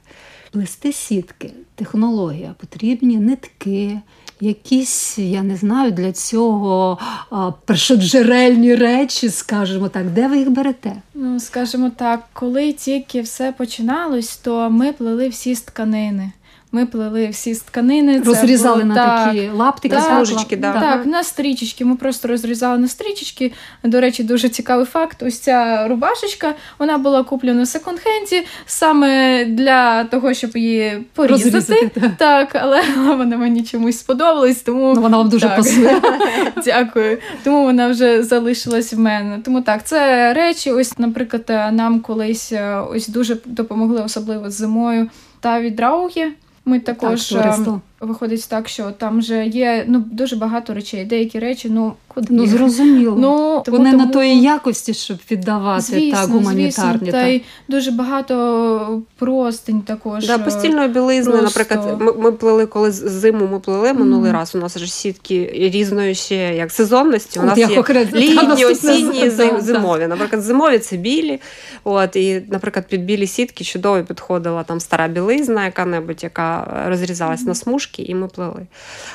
Плести 0.52 0.94
сітки, 0.94 1.52
технологія, 1.76 2.56
потрібні 2.60 3.18
нитки, 3.18 4.00
якісь, 4.42 5.18
я 5.18 5.44
не 5.44 5.56
знаю, 5.56 5.92
для 5.92 6.12
цього 6.12 6.98
першоджерельні 7.66 8.76
речі, 8.76 9.30
скажімо 9.30 9.90
так, 9.90 10.10
де 10.10 10.28
ви 10.28 10.38
їх 10.38 10.50
берете? 10.50 10.96
Ну, 11.14 11.40
скажімо 11.40 11.92
так, 11.98 12.24
коли 12.34 12.74
тільки 12.74 13.22
все 13.22 13.52
починалось, 13.52 14.38
то 14.38 14.70
ми 14.70 14.94
плели 14.94 15.30
всі 15.30 15.56
з 15.56 15.62
тканини. 15.62 16.32
Ми 16.74 16.86
плели 16.86 17.30
всі 17.30 17.54
з 17.54 17.60
тканини. 17.60 18.22
Розрізали 18.22 18.84
було, 18.84 18.86
на 18.86 18.96
так, 18.96 19.26
такі 19.26 19.50
лаптики, 19.50 19.96
так, 19.96 20.06
смужечки. 20.06 20.58
Да. 20.58 20.74
Так, 20.74 21.06
на 21.06 21.24
стрічечки. 21.24 21.86
Ми 21.86 21.96
просто 21.96 22.28
розрізали 22.28 22.78
на 22.78 22.88
стрічечки. 22.88 23.52
До 23.84 24.02
речі, 24.02 24.24
дуже 24.24 24.50
цікавий 24.50 24.86
факт. 24.86 25.24
Ось 25.24 25.40
ця 25.40 25.88
рубашечка 25.88 26.56
вона 26.80 26.98
була 26.98 27.24
куплена 27.24 27.64
в 27.64 27.66
секонд-хенді 27.66 28.46
саме 28.66 29.46
для 29.46 30.04
того, 30.04 30.34
щоб 30.34 30.58
її 30.58 31.06
порізати. 31.14 31.50
Розрізати, 31.50 31.92
так. 32.00 32.12
так, 32.18 32.56
але 32.64 32.84
вона 33.18 33.38
мені 33.38 33.64
чомусь 33.64 34.00
сподобалась. 34.00 34.62
Тому 34.62 34.94
ну, 34.96 35.02
вона 35.02 35.18
вам 35.18 35.30
дуже 35.30 35.48
так. 35.48 35.58
пасує. 35.58 36.02
Дякую. 36.66 37.18
Тому 37.44 37.64
вона 37.64 37.88
вже 37.88 38.24
залишилась 38.24 38.94
в 38.94 39.00
мене. 39.00 39.40
Тому 39.46 39.62
так, 39.62 39.88
це 39.88 40.34
речі. 40.34 40.72
Ось, 40.72 40.98
наприклад, 41.00 41.74
нам 41.74 42.00
колись 42.00 42.52
е, 42.52 42.76
ось 42.76 43.08
дуже 43.08 43.38
допомогли, 43.46 44.02
особливо 44.02 44.50
зимою. 44.50 45.10
Та 45.40 45.62
від 45.62 45.76
Драуги. 45.76 46.32
Ми 46.66 46.80
також 46.80 47.30
так, 47.30 47.68
виходить 48.02 48.48
так, 48.50 48.70
що 48.70 48.92
там 48.92 49.20
вже 49.20 49.46
є 49.46 49.86
ну 49.88 50.00
дуже 50.12 50.36
багато 50.36 50.74
речей. 50.74 51.06
Деякі 51.06 51.40
речі, 51.40 51.70
ну 51.70 51.94
куди 52.08 52.28
ну 52.30 52.48
зрозуміло. 52.48 53.16
Ну 53.20 53.62
тому, 53.66 53.78
вони 53.78 53.92
тому... 53.92 54.06
на 54.06 54.12
тої 54.12 54.42
якості, 54.42 54.94
щоб 54.94 55.18
віддавати 55.32 55.82
звісно, 55.82 56.20
так 56.20 56.30
гуманітарні. 56.30 57.00
Звісно, 57.00 57.12
та 57.12 57.28
й 57.28 57.42
дуже 57.68 57.92
багато 57.92 59.02
простень 59.18 59.82
також. 59.82 60.28
Да, 60.28 60.38
постільної 60.38 60.88
білизни, 60.88 61.32
Просто... 61.32 61.60
наприклад, 61.60 62.02
ми, 62.02 62.14
ми 62.14 62.32
плели 62.32 62.66
коли 62.66 62.92
зиму. 62.92 63.48
Ми 63.52 63.60
плели 63.60 63.94
минулий 63.94 64.32
mm. 64.32 64.34
раз. 64.34 64.56
У 64.56 64.58
нас 64.58 64.76
вже 64.76 64.88
сітки 64.88 65.70
різної 65.74 66.16
ще 66.16 66.56
як 66.56 66.72
сезонності. 66.72 67.40
У 67.40 67.44
нас 67.44 67.52
От, 67.52 67.90
є 67.90 68.06
літні, 68.14 68.66
осінні, 68.66 69.30
зим, 69.30 69.62
зимові. 69.62 70.08
Наприклад, 70.08 70.42
зимові 70.42 70.80
це 70.80 70.98
білі. 70.98 71.40
От 71.84 72.16
і, 72.16 72.44
наприклад, 72.52 72.86
під 72.88 73.06
білі 73.06 73.28
сітки 73.28 73.64
чудово 73.64 74.04
підходила 74.04 74.64
там 74.64 74.80
стара 74.80 75.08
білизна, 75.08 75.66
яка-небудь, 75.66 76.24
яка 76.24 76.84
розрізалась 76.88 77.44
mm. 77.44 77.48
на 77.48 77.56
смужки 77.56 77.91
і 78.00 78.16
ми 78.16 78.28
плели. 78.28 78.68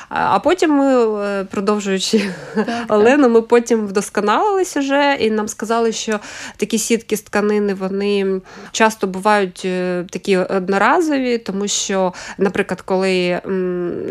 А 0.09 0.39
потім 0.39 0.71
ми, 0.71 1.21
е, 1.25 1.43
продовжуючи 1.43 2.29
так, 2.55 2.67
Олену, 2.87 3.29
ми 3.29 3.41
потім 3.41 3.87
вдосконалились 3.87 4.77
вже, 4.77 5.17
і 5.19 5.31
нам 5.31 5.47
сказали, 5.47 5.91
що 5.91 6.19
такі 6.57 6.77
сітки 6.77 7.17
з 7.17 7.21
тканини 7.21 7.73
вони 7.73 8.41
часто 8.71 9.07
бувають 9.07 9.61
е, 9.65 10.05
такі 10.09 10.37
одноразові, 10.37 11.37
тому 11.37 11.67
що, 11.67 12.13
наприклад, 12.37 12.81
коли 12.81 13.41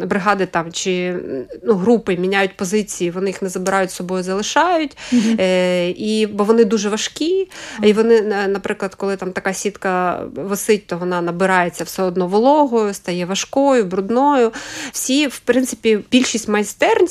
бригади 0.07 0.47
там 0.47 0.73
чи 0.73 1.17
ну, 1.65 1.75
групи 1.75 2.17
міняють 2.17 2.57
позиції, 2.57 3.11
вони 3.11 3.27
їх 3.27 3.43
не 3.43 3.49
забирають 3.49 3.91
з 3.91 3.95
собою, 3.95 4.23
залишають, 4.23 4.97
угу. 5.13 5.23
і, 5.89 6.29
бо 6.33 6.45
вони 6.45 6.65
дуже 6.65 6.89
важкі. 6.89 7.49
І 7.83 7.93
вони, 7.93 8.23
наприклад, 8.49 8.95
коли 8.95 9.17
там 9.17 9.33
така 9.33 9.53
сітка 9.53 10.23
висить, 10.35 10.87
то 10.87 10.99
вона 10.99 11.21
набирається 11.21 11.85
все 11.85 12.03
одно 12.03 12.27
вологою, 12.27 12.95
стає 12.95 13.27
важкою, 13.27 13.85
брудною 13.85 14.53
всі, 14.93 15.27
в 15.27 15.39
принципі, 15.39 15.99
більшість 16.11 16.49
майстерн 16.49 17.09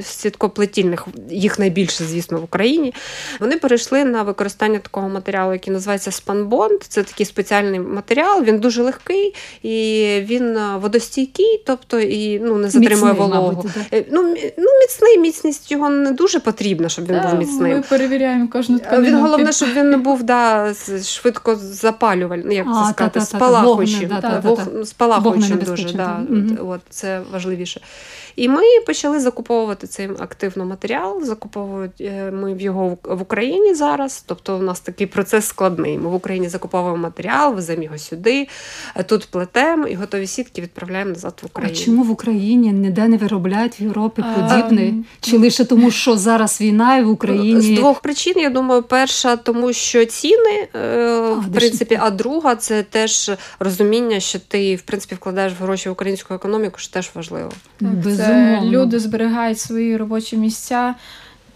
сіткоплетільних, 0.00 1.06
їх 1.30 1.58
найбільше, 1.58 2.04
звісно, 2.04 2.38
в 2.38 2.44
Україні, 2.44 2.94
вони 3.40 3.58
перейшли 3.58 4.04
на 4.04 4.22
використання 4.22 4.78
такого 4.78 5.08
матеріалу, 5.08 5.52
який 5.52 5.72
називається 5.72 6.10
спанбонд. 6.10 6.82
Це 6.88 7.02
такий 7.02 7.26
спеціальний 7.26 7.80
матеріал, 7.80 8.44
він 8.44 8.58
дуже 8.58 8.82
легкий 8.82 9.34
і 9.62 10.04
він 10.24 10.56
е, 10.56 10.76
водостійкий, 10.80 11.62
тобто 11.66 12.00
і 12.00 12.38
ну, 12.38 12.56
не 12.56 12.70
затримує 12.70 13.12
міцний, 13.12 13.28
вологу. 13.28 13.56
Мабуть, 13.56 13.66
е, 13.92 14.04
ну, 14.10 14.22
ну, 14.58 14.68
Міцний, 14.80 15.18
міцність 15.18 15.70
його 15.70 15.90
не 15.90 16.12
дуже 16.12 16.40
потрібна, 16.40 16.88
щоб 16.88 17.06
він 17.06 17.14
да, 17.14 17.28
був 17.28 17.38
міцним. 17.38 17.76
Ми 17.76 17.84
перевіряємо 17.88 18.48
кожну 18.48 18.78
тканину. 18.78 19.06
Він 19.06 19.22
головне, 19.22 19.52
щоб 19.52 19.68
він 19.74 19.90
не 19.90 19.96
був 19.96 20.22
да, 20.22 20.74
швидко 21.04 21.56
запалювальний, 21.56 22.56
як 22.56 22.66
це 22.66 22.92
сказати, 22.92 23.20
спалахуючим. 23.20 24.10
Спалахуючим 24.84 25.58
дуже. 25.58 25.92
Да. 25.92 26.20
От 26.78 26.94
це 26.94 27.20
важливіше. 27.32 27.80
І 28.36 28.48
ми 28.48 28.62
почали 28.86 29.20
закуповувати 29.20 29.86
цей 29.86 30.08
активно 30.18 30.64
матеріал. 30.64 31.24
Закуповують 31.24 32.00
е, 32.00 32.30
ми 32.30 32.56
його 32.62 32.98
в 33.04 33.22
Україні 33.22 33.74
зараз. 33.74 34.24
Тобто, 34.26 34.56
у 34.56 34.62
нас 34.62 34.80
такий 34.80 35.06
процес 35.06 35.46
складний. 35.46 35.98
Ми 35.98 36.08
в 36.10 36.14
Україні 36.14 36.48
закуповуємо 36.48 36.96
матеріал, 37.02 37.54
веземо 37.54 37.82
його 37.82 37.98
сюди, 37.98 38.48
е, 38.96 39.02
тут 39.02 39.28
плетемо 39.30 39.86
і 39.86 39.94
готові 39.94 40.26
сітки 40.26 40.62
відправляємо 40.62 41.10
назад 41.10 41.40
в 41.42 41.46
Україну. 41.46 41.78
А 41.80 41.84
чому 41.84 42.02
в 42.02 42.10
Україні 42.10 42.72
ніде 42.72 43.08
не 43.08 43.16
виробляють 43.16 43.80
в 43.80 43.82
Європі 43.82 44.22
А, 44.26 44.34
подібне? 44.40 44.88
ем, 44.88 45.04
Чи 45.20 45.38
лише 45.38 45.64
тому, 45.64 45.90
що 45.90 46.16
зараз 46.16 46.60
війна 46.60 46.96
і 46.98 47.02
в 47.02 47.10
Україні 47.10 47.60
З 47.60 47.78
двох 47.80 48.00
причин, 48.00 48.34
я 48.36 48.50
думаю, 48.50 48.82
перша, 48.82 49.36
тому 49.36 49.72
що 49.72 50.04
ціни, 50.04 50.68
е, 50.74 51.20
в 51.20 51.36
дешеві. 51.36 51.52
принципі, 51.54 51.98
а 52.02 52.10
друга 52.10 52.56
це 52.56 52.82
теж 52.82 53.30
розуміння, 53.60 54.20
що 54.20 54.38
ти 54.38 54.76
в 54.76 54.82
принципі 54.82 55.14
вкладаєш 55.14 55.52
гроші 55.60 55.88
в 55.88 55.92
українську 55.92 56.34
економіку, 56.34 56.67
що 56.76 56.92
теж 56.92 57.10
важливо. 57.14 57.52
Так, 57.80 57.94
Безумовно. 57.94 58.60
це 58.60 58.66
люди 58.66 58.98
зберігають 58.98 59.58
свої 59.58 59.96
робочі 59.96 60.36
місця. 60.36 60.94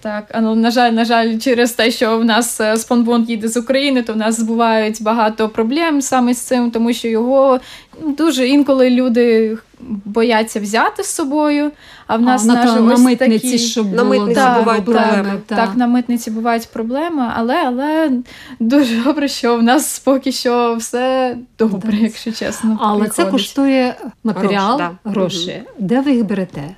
Так, 0.03 0.25
а 0.33 0.41
ну 0.41 0.55
на 0.55 0.71
жаль, 0.71 0.93
на 0.93 1.05
жаль, 1.05 1.39
через 1.39 1.73
те, 1.73 1.91
що 1.91 2.19
в 2.19 2.25
нас 2.25 2.61
е, 2.61 2.77
спонбонд 2.77 3.31
їде 3.31 3.49
з 3.49 3.57
України, 3.57 4.03
то 4.03 4.13
в 4.13 4.17
нас 4.17 4.43
бувають 4.43 5.03
багато 5.03 5.49
проблем 5.49 6.03
саме 6.03 6.35
з 6.35 6.39
цим, 6.39 6.71
тому 6.71 6.93
що 6.93 7.09
його 7.09 7.61
дуже 8.01 8.49
інколи 8.49 8.91
люди 8.91 9.59
бояться 10.05 10.61
взяти 10.61 11.03
з 11.03 11.07
собою. 11.07 11.71
А 12.13 12.17
в 12.17 12.23
нас 12.23 12.45
а, 12.45 12.47
на, 12.47 12.81
на 12.81 12.97
митниці, 12.97 13.39
такі... 13.39 13.59
щоб 13.59 13.93
На 13.93 14.05
митниці 14.05 14.35
так, 14.35 14.59
бувають 14.59 14.85
проблеми. 14.85 15.41
Так, 15.47 15.59
Так, 15.59 15.77
на 15.77 15.87
митниці 15.87 16.31
бувають 16.31 16.69
проблеми, 16.73 17.31
але, 17.37 17.57
але 17.67 18.11
дуже 18.61 19.03
добре, 19.03 19.29
що 19.29 19.57
в 19.57 19.63
нас 19.63 19.99
поки 19.99 20.33
що 20.33 20.77
все 20.79 21.37
добре, 21.59 21.93
Так. 21.93 22.01
якщо 22.01 22.33
чесно. 22.33 22.79
Але 22.81 23.09
це 23.09 23.25
коштує 23.25 23.95
матеріал, 24.25 24.79
Гроші, 24.79 24.97
да. 25.05 25.11
гроші. 25.11 25.63
Де 25.79 26.01
ви 26.01 26.13
їх 26.13 26.25
берете? 26.25 26.77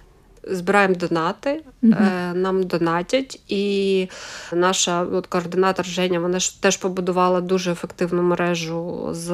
Збираємо 0.50 0.94
донати, 0.94 1.62
Е, 1.92 2.32
нам 2.34 2.62
донатять, 2.62 3.40
і 3.48 4.08
наша 4.52 5.02
от, 5.02 5.26
координатор 5.26 5.86
Женя 5.86 6.20
вона 6.20 6.38
ж 6.38 6.62
теж 6.62 6.76
побудувала 6.76 7.40
дуже 7.40 7.72
ефективну 7.72 8.22
мережу 8.22 9.08
з 9.10 9.30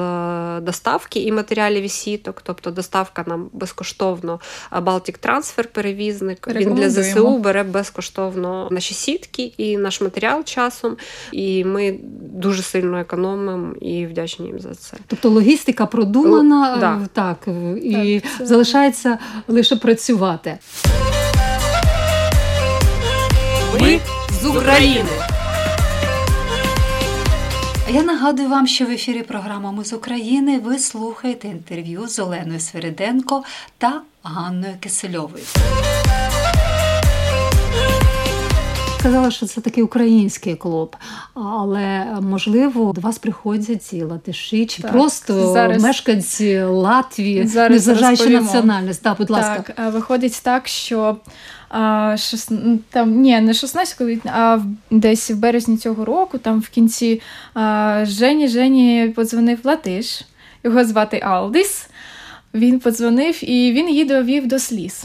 доставки 0.61 1.19
і 1.19 1.31
матеріалів 1.31 1.83
і 1.83 1.89
сіток. 1.89 2.41
Тобто 2.43 2.71
доставка 2.71 3.23
нам 3.27 3.49
безкоштовно 3.53 4.39
а 4.69 4.81
Baltic 4.81 5.27
Transfer, 5.27 5.67
перевізник. 5.67 6.47
Він 6.47 6.73
для 6.73 6.89
ЗСУ 6.89 7.37
бере 7.37 7.63
безкоштовно 7.63 8.67
наші 8.71 8.93
сітки 8.93 9.53
і 9.57 9.77
наш 9.77 10.01
матеріал 10.01 10.43
часом. 10.43 10.97
І 11.31 11.65
ми 11.65 11.99
дуже 12.33 12.63
сильно 12.63 12.99
економимо 12.99 13.73
і 13.81 14.05
вдячні 14.05 14.45
їм 14.45 14.59
за 14.59 14.75
це. 14.75 14.97
Тобто 15.07 15.29
логістика 15.29 15.85
продумана, 15.85 16.77
да. 16.79 16.99
е, 17.03 17.07
так, 17.13 17.37
е, 17.47 17.77
і 17.77 18.19
Так, 18.19 18.31
це- 18.37 18.45
залишається 18.45 19.17
лише 19.47 19.75
працювати. 19.75 20.57
Ми 23.91 23.99
з 24.41 24.45
України. 24.45 25.09
Я 27.89 28.03
нагадую 28.03 28.49
вам, 28.49 28.67
що 28.67 28.85
в 28.85 28.89
ефірі 28.89 29.21
програма 29.23 29.71
Ми 29.71 29.85
з 29.85 29.93
України 29.93 30.59
ви 30.59 30.79
слухаєте 30.79 31.47
інтерв'ю 31.47 32.07
з 32.07 32.19
Оленою 32.19 32.59
Свириденко 32.59 33.43
та 33.77 34.01
Ганною 34.23 34.73
Кисельовою. 34.79 35.43
Сказала, 38.99 39.31
що 39.31 39.45
це 39.45 39.61
такий 39.61 39.83
український 39.83 40.55
клуб, 40.55 40.95
але 41.33 42.05
можливо 42.21 42.93
до 42.93 43.01
вас 43.01 43.17
приходять 43.17 43.93
і 43.93 44.03
латиші, 44.03 44.65
чи 44.65 44.81
Так, 44.81 44.91
просто 44.91 45.53
зараз- 45.53 45.83
мешканці 45.83 46.61
Латвії, 46.61 47.47
Зараз 47.47 47.71
незважаючи 47.87 48.29
національність. 48.29 49.03
Так, 49.03 49.17
будь 49.17 49.29
ласка. 49.29 49.73
Так, 49.75 49.93
виходить 49.93 50.41
так, 50.43 50.67
що 50.67 51.17
а, 51.71 52.15
шест... 52.17 52.51
там, 52.89 53.21
ні, 53.21 53.41
не 53.41 53.53
16 53.53 53.97
квітня, 53.97 54.31
а 54.35 54.59
десь 54.91 55.31
в 55.31 55.35
березні 55.35 55.77
цього 55.77 56.05
року, 56.05 56.37
там 56.37 56.59
в 56.59 56.69
кінці 56.69 57.21
а, 57.53 58.03
Жені 58.05 58.47
Жені 58.47 59.13
подзвонив 59.15 59.59
Латиш, 59.63 60.21
його 60.63 60.85
звати 60.85 61.19
Алдис. 61.19 61.87
Він 62.53 62.79
подзвонив 62.79 63.49
і 63.49 63.71
він 63.71 63.89
її 63.89 64.05
довів 64.05 64.47
до 64.47 64.59
сліз, 64.59 65.03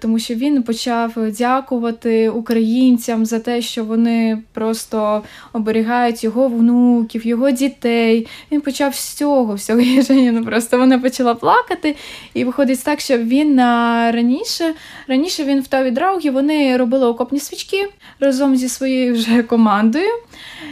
тому 0.00 0.18
що 0.18 0.34
він 0.34 0.62
почав 0.62 1.12
дякувати 1.38 2.28
українцям 2.28 3.26
за 3.26 3.38
те, 3.38 3.62
що 3.62 3.84
вони 3.84 4.42
просто 4.52 5.22
оберігають 5.52 6.24
його 6.24 6.48
внуків, 6.48 7.26
його 7.26 7.50
дітей. 7.50 8.26
Він 8.52 8.60
почав 8.60 8.94
з 8.94 9.14
цього 9.14 9.54
всього. 9.54 9.80
І 10.10 10.30
ну, 10.30 10.44
просто 10.44 10.78
вона 10.78 10.98
почала 10.98 11.34
плакати. 11.34 11.96
І 12.34 12.44
виходить 12.44 12.84
так, 12.84 13.00
що 13.00 13.18
він 13.18 13.60
а, 13.60 14.12
раніше, 14.12 14.74
раніше 15.08 15.44
він 15.44 15.60
в 15.60 15.66
Таві 15.66 15.90
Драугі 15.90 16.30
вони 16.30 16.76
робили 16.76 17.06
окопні 17.06 17.40
свічки 17.40 17.88
разом 18.20 18.56
зі 18.56 18.68
своєю 18.68 19.14
вже 19.14 19.42
командою. 19.42 20.10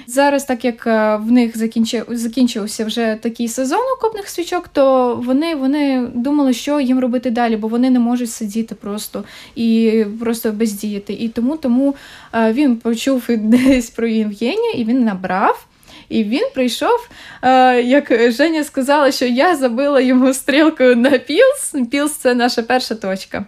Зараз, 0.07 0.45
так 0.45 0.65
як 0.65 0.87
е, 0.87 1.17
в 1.17 1.33
них 1.33 1.59
закінчив, 1.59 2.05
закінчився 2.09 2.85
вже 2.85 3.19
такий 3.23 3.49
сезон 3.49 3.81
окопних 3.99 4.29
свічок, 4.29 4.69
то 4.69 5.15
вони, 5.27 5.55
вони 5.55 6.07
думали, 6.15 6.53
що 6.53 6.81
їм 6.81 7.01
робити 7.01 7.31
далі, 7.31 7.57
бо 7.57 7.69
вони 7.69 7.91
не 7.91 7.99
можуть 7.99 8.31
сидіти 8.31 8.75
просто 8.75 9.25
і 9.55 10.05
просто 10.21 10.53
бездіяти. 10.53 11.13
І 11.13 11.29
тому, 11.29 11.57
тому 11.57 11.95
е, 12.35 12.53
він 12.53 12.77
почув 12.77 13.25
десь 13.29 13.91
про 13.91 14.07
Євгенію, 14.07 14.73
і 14.75 14.85
він 14.85 15.05
набрав. 15.05 15.67
І 16.09 16.25
він 16.25 16.45
прийшов, 16.55 17.09
е, 17.43 17.83
як 17.83 18.33
Женя 18.33 18.65
сказала, 18.65 19.13
що 19.13 19.25
я 19.25 19.57
забила 19.57 20.01
йому 20.01 20.35
стрілкою 20.35 20.97
на 20.97 21.11
Пілс. 21.11 21.75
Пілс 21.91 22.13
це 22.13 22.35
наша 22.35 22.63
перша 22.63 22.95
точка. 22.95 23.45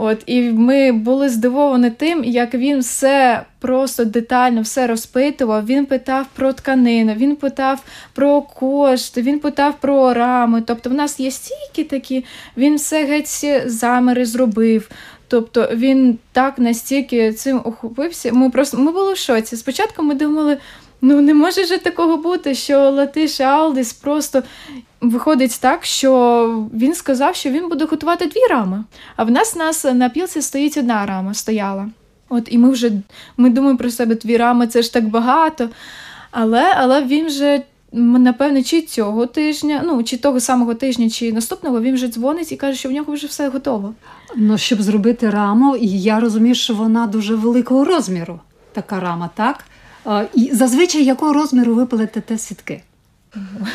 От, 0.00 0.22
і 0.26 0.40
ми 0.42 0.92
були 0.92 1.28
здивовані 1.28 1.90
тим, 1.90 2.24
як 2.24 2.54
він 2.54 2.78
все 2.78 3.44
просто 3.58 4.04
детально 4.04 4.62
все 4.62 4.86
розпитував. 4.86 5.66
Він 5.66 5.86
питав 5.86 6.26
про 6.34 6.52
тканину, 6.52 7.14
він 7.14 7.36
питав 7.36 7.82
про 8.12 8.42
кошти, 8.42 9.22
він 9.22 9.38
питав 9.38 9.80
про 9.80 10.14
рами. 10.14 10.62
Тобто, 10.66 10.90
в 10.90 10.94
нас 10.94 11.20
є 11.20 11.30
стійки 11.30 11.84
такі, 11.84 12.24
він 12.56 12.76
все 12.76 13.04
геть 13.04 13.24
всі 13.24 13.62
заміри 13.66 14.24
зробив. 14.24 14.90
Тобто 15.28 15.68
він 15.72 16.18
так 16.32 16.58
настільки 16.58 17.32
цим 17.32 17.60
охопився. 17.64 18.32
Ми 18.32 18.50
просто 18.50 18.78
ми 18.78 18.92
були 18.92 19.12
в 19.12 19.16
шоці. 19.16 19.56
Спочатку 19.56 20.02
ми 20.02 20.14
думали. 20.14 20.58
Ну, 21.00 21.20
не 21.20 21.34
може 21.34 21.64
же 21.64 21.78
такого 21.78 22.16
бути, 22.16 22.54
що 22.54 22.90
Латиш 22.90 23.40
Алдис 23.40 23.92
просто 23.92 24.42
виходить 25.00 25.58
так, 25.60 25.84
що 25.84 26.68
він 26.74 26.94
сказав, 26.94 27.36
що 27.36 27.50
він 27.50 27.68
буде 27.68 27.84
готувати 27.84 28.26
дві 28.26 28.40
рами. 28.50 28.84
А 29.16 29.24
в 29.24 29.30
нас 29.30 29.56
нас 29.56 29.84
на 29.84 30.08
пілці 30.08 30.42
стоїть 30.42 30.76
одна 30.76 31.06
рама 31.06 31.34
стояла. 31.34 31.88
От 32.28 32.48
і 32.50 32.58
ми 32.58 32.70
вже 32.70 32.92
ми 33.36 33.50
думаємо 33.50 33.78
про 33.78 33.90
себе 33.90 34.14
дві 34.14 34.36
рами, 34.36 34.66
це 34.66 34.82
ж 34.82 34.92
так 34.92 35.08
багато. 35.08 35.68
Але, 36.30 36.74
але 36.76 37.04
він 37.04 37.26
вже. 37.26 37.62
Напевне, 37.92 38.62
чи 38.62 38.82
цього 38.82 39.26
тижня, 39.26 39.82
ну 39.84 40.02
чи 40.02 40.16
того 40.16 40.40
самого 40.40 40.74
тижня, 40.74 41.10
чи 41.10 41.32
наступного 41.32 41.80
він 41.80 41.94
вже 41.94 42.08
дзвонить 42.08 42.52
і 42.52 42.56
каже, 42.56 42.78
що 42.78 42.88
в 42.88 42.92
нього 42.92 43.12
вже 43.12 43.26
все 43.26 43.48
готово. 43.48 43.94
Ну, 44.36 44.58
щоб 44.58 44.82
зробити 44.82 45.30
раму, 45.30 45.76
і 45.76 45.88
я 45.88 46.20
розумію, 46.20 46.54
що 46.54 46.74
вона 46.74 47.06
дуже 47.06 47.34
великого 47.34 47.84
розміру, 47.84 48.40
така 48.72 49.00
рама, 49.00 49.30
так? 49.34 49.64
І 50.34 50.54
зазвичай 50.54 51.04
якого 51.04 51.32
розміру 51.32 51.74
ви 51.74 51.86
плетете 51.86 52.38
сітки? 52.38 52.82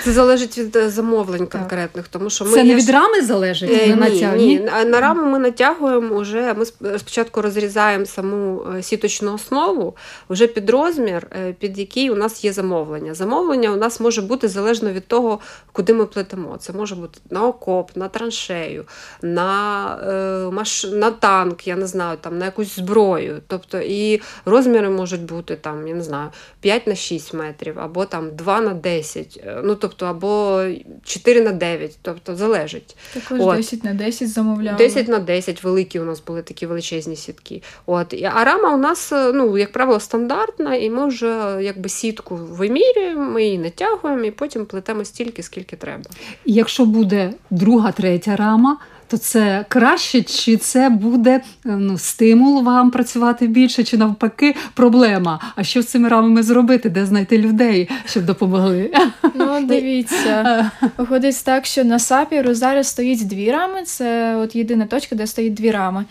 Це 0.03 0.11
залежить 0.11 0.57
від 0.57 0.75
е, 0.75 0.89
замовлень 0.89 1.47
конкретних, 1.47 2.07
тому 2.07 2.29
що 2.29 2.45
ми 2.45 2.51
Це 2.51 2.63
не 2.63 2.75
від 2.75 2.85
ж- 2.85 2.91
рами 2.91 3.21
залежить? 3.21 3.69
Е, 3.71 3.95
Ви 3.95 4.09
ні, 4.09 4.27
ні, 4.45 4.59
на- 4.85 4.99
раму 4.99 5.29
ми 5.31 5.39
натягуємо 5.39 6.19
вже. 6.19 6.53
Ми 6.53 6.63
сп- 6.63 6.99
спочатку 6.99 7.41
розрізаємо 7.41 8.05
саму 8.05 8.63
е, 8.77 8.83
сіточну 8.83 9.33
основу, 9.33 9.95
вже 10.29 10.47
під 10.47 10.69
розмір, 10.69 11.27
е, 11.31 11.53
під 11.59 11.79
який 11.79 12.09
у 12.09 12.15
нас 12.15 12.43
є 12.45 12.53
замовлення. 12.53 13.13
Замовлення 13.13 13.69
у 13.71 13.75
нас 13.75 13.99
може 13.99 14.21
бути 14.21 14.47
залежно 14.47 14.91
від 14.91 15.07
того, 15.07 15.39
куди 15.71 15.93
ми 15.93 16.05
плетемо. 16.05 16.57
Це 16.59 16.73
може 16.73 16.95
бути 16.95 17.19
на 17.29 17.47
окоп, 17.47 17.91
на 17.95 18.07
траншею, 18.07 18.85
на, 19.21 20.49
маш... 20.53 20.83
на 20.91 21.11
танк, 21.11 21.67
я 21.67 21.75
не 21.75 21.87
знаю, 21.87 22.17
там, 22.21 22.37
на 22.37 22.45
якусь 22.45 22.75
зброю. 22.75 23.41
Тобто 23.47 23.79
і 23.79 24.21
розміри 24.45 24.89
можуть 24.89 25.23
бути 25.23 25.55
там, 25.55 25.87
я 25.87 25.95
не 25.95 26.03
знаю, 26.03 26.29
5 26.61 26.87
на 26.87 26.95
6 26.95 27.33
метрів, 27.33 27.79
або 27.79 28.05
там 28.05 28.35
2 28.35 28.61
на 28.61 28.73
10, 28.73 29.39
е, 29.42 29.42
ну 29.63 29.75
тобто, 29.75 30.05
або 30.05 30.63
4 31.03 31.41
на 31.41 31.51
9, 31.51 31.97
тобто 32.01 32.35
залежить. 32.35 32.95
Також 33.13 33.39
От. 33.41 33.57
10 33.57 33.83
на 33.83 33.93
10 33.93 34.29
замовляли. 34.29 34.77
10 34.77 35.07
на 35.07 35.19
10 35.19 35.63
великі 35.63 35.99
у 35.99 36.05
нас 36.05 36.23
були 36.27 36.41
такі 36.41 36.65
величезні 36.65 37.15
сітки. 37.15 37.61
От. 37.85 38.13
А 38.33 38.43
рама 38.43 38.73
у 38.73 38.77
нас, 38.77 39.11
е, 39.11 39.33
ну, 39.33 39.57
як 39.57 39.71
правило, 39.71 39.99
стандартна, 39.99 40.75
і 40.75 40.89
ми 40.89 41.07
вже 41.07 41.57
е, 41.57 41.63
якби 41.63 41.89
сітку 41.89 42.35
вимірюємо, 42.35 43.31
ми 43.31 43.43
її 43.43 43.57
натягуємо 43.57 44.23
і 44.23 44.31
потім 44.31 44.65
плетемо 44.65 45.05
стільки, 45.05 45.43
скільки 45.43 45.75
треба. 45.75 46.03
І 46.45 46.53
Якщо 46.53 46.85
буде 46.85 47.33
друга, 47.49 47.91
третя 47.91 48.35
рама, 48.35 48.77
то 49.07 49.17
це 49.17 49.65
краще, 49.69 50.21
чи 50.21 50.57
це 50.57 50.89
буде 50.89 51.41
ну, 51.65 51.97
стимул 51.97 52.63
вам 52.63 52.91
працювати 52.91 53.47
більше, 53.47 53.83
чи 53.83 53.97
навпаки 53.97 54.55
проблема? 54.73 55.39
А 55.55 55.63
що 55.63 55.81
з 55.81 55.85
цими 55.85 56.09
рамами 56.09 56.43
зробити? 56.43 56.89
Де 56.89 57.05
знайти 57.05 57.37
людей, 57.37 57.89
щоб 58.05 58.25
допомогли? 58.25 58.91
Ну, 59.35 59.63
дивіться, 59.67 60.71
виходить 60.97 61.43
так, 61.45 61.65
що 61.65 61.83
на 61.83 61.99
сапіру 61.99 62.53
зараз 62.53 62.87
стоїть 62.87 63.27
дві 63.27 63.51
рами. 63.51 63.83
Це 63.83 64.35
от 64.35 64.55
єдина 64.55 64.85
точка, 64.85 65.15
де 65.15 65.27
стоїть 65.27 65.53
дві 65.53 65.71
рами. 65.71 66.05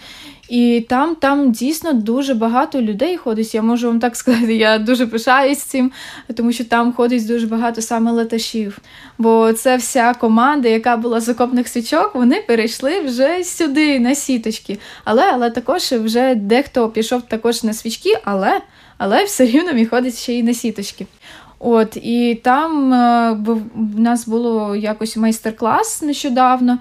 І 0.53 0.87
там 0.89 1.15
там 1.15 1.53
дійсно 1.53 1.93
дуже 1.93 2.35
багато 2.35 2.83
людей 2.83 3.17
ходить. 3.17 3.55
Я 3.55 3.63
можу 3.63 3.87
вам 3.87 4.01
так 4.01 4.17
сказати, 4.17 4.55
я 4.55 4.79
дуже 4.79 5.07
пишаюсь 5.07 5.59
цим, 5.59 5.93
тому 6.37 6.53
що 6.53 6.65
там 6.65 6.93
ходить 6.93 7.27
дуже 7.27 7.47
багато 7.47 7.83
саме 7.83 8.11
леташів. 8.11 8.79
Бо 9.19 9.53
це 9.53 9.77
вся 9.77 10.15
команда, 10.15 10.69
яка 10.69 10.97
була 10.97 11.21
з 11.21 11.29
окопних 11.29 11.69
свічок, 11.69 12.15
вони 12.15 12.45
перейшли 12.47 13.01
вже 13.01 13.45
сюди, 13.45 14.01
на 14.01 14.15
сіточки. 14.15 14.79
Але 15.05 15.33
але 15.33 15.51
також 15.51 15.83
вже 15.83 16.35
дехто 16.35 16.89
пішов 16.89 17.23
також 17.23 17.65
на 17.65 17.73
свічки, 17.73 18.15
але 18.25 18.61
але 18.99 19.25
все 19.25 19.47
рівно 19.47 19.73
він 19.73 19.89
ходить 19.89 20.19
ще 20.19 20.33
й 20.33 20.43
на 20.43 20.55
сіточки. 20.55 21.07
От, 21.59 21.97
І 21.97 22.41
там 22.45 22.93
е, 22.93 23.37
в 23.75 24.01
нас 24.01 24.29
було 24.29 24.77
якось 24.77 25.17
майстер-клас 25.17 26.03
нещодавно. 26.03 26.79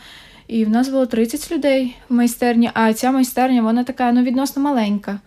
І 0.51 0.65
в 0.65 0.69
нас 0.69 0.89
було 0.89 1.05
30 1.05 1.51
людей 1.51 1.95
в 2.09 2.13
майстерні, 2.13 2.71
а 2.73 2.93
ця 2.93 3.11
майстерня 3.11 3.61
вона 3.61 3.83
така 3.83 4.11
ну, 4.11 4.23
відносно 4.23 4.61
маленька. 4.61 5.19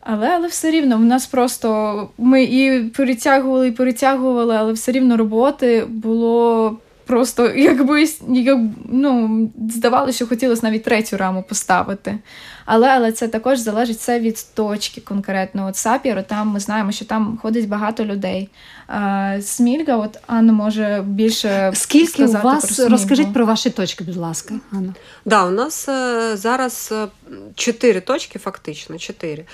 Але 0.00 0.28
але 0.28 0.48
все 0.48 0.70
рівно 0.70 0.96
в 0.96 1.04
нас 1.04 1.26
просто 1.26 2.08
ми 2.18 2.44
і 2.44 2.80
перетягували, 2.84 3.68
і 3.68 3.72
перетягували, 3.72 4.56
але 4.56 4.72
все 4.72 4.92
рівно 4.92 5.16
роботи 5.16 5.84
було 5.88 6.78
просто 7.06 7.50
якби 7.50 8.06
як, 8.28 8.58
ну, 8.88 9.50
здавалося, 9.70 10.16
що 10.16 10.26
хотілося 10.26 10.66
навіть 10.66 10.84
третю 10.84 11.16
раму 11.16 11.44
поставити. 11.48 12.18
Але 12.64 12.88
але 12.88 13.12
це 13.12 13.28
також 13.28 13.58
залежить 13.58 13.96
все 13.96 14.20
від 14.20 14.54
точки 14.54 15.00
конкретно. 15.00 15.66
От 15.66 15.76
Сапіру, 15.76 16.22
там 16.22 16.48
ми 16.48 16.60
знаємо, 16.60 16.92
що 16.92 17.04
там 17.04 17.38
ходить 17.42 17.68
багато 17.68 18.04
людей. 18.04 18.48
А, 18.86 19.36
Смільга, 19.42 19.96
от 19.96 20.18
Анна 20.26 20.52
може 20.52 21.04
більше 21.06 21.70
скільки 21.74 22.06
сказати 22.06 22.46
у 22.46 22.50
вас 22.50 22.76
про 22.76 22.88
розкажіть 22.88 23.32
про 23.32 23.46
ваші 23.46 23.70
точки, 23.70 24.04
будь 24.04 24.16
ласка, 24.16 24.54
Анна. 24.72 24.94
Да, 25.24 25.44
у 25.44 25.50
нас 25.50 25.88
е, 25.88 26.36
зараз 26.36 26.92
е, 26.92 27.06
чотири 27.54 28.00
точки, 28.00 28.38
фактично 28.38 28.98
чотири. 28.98 29.44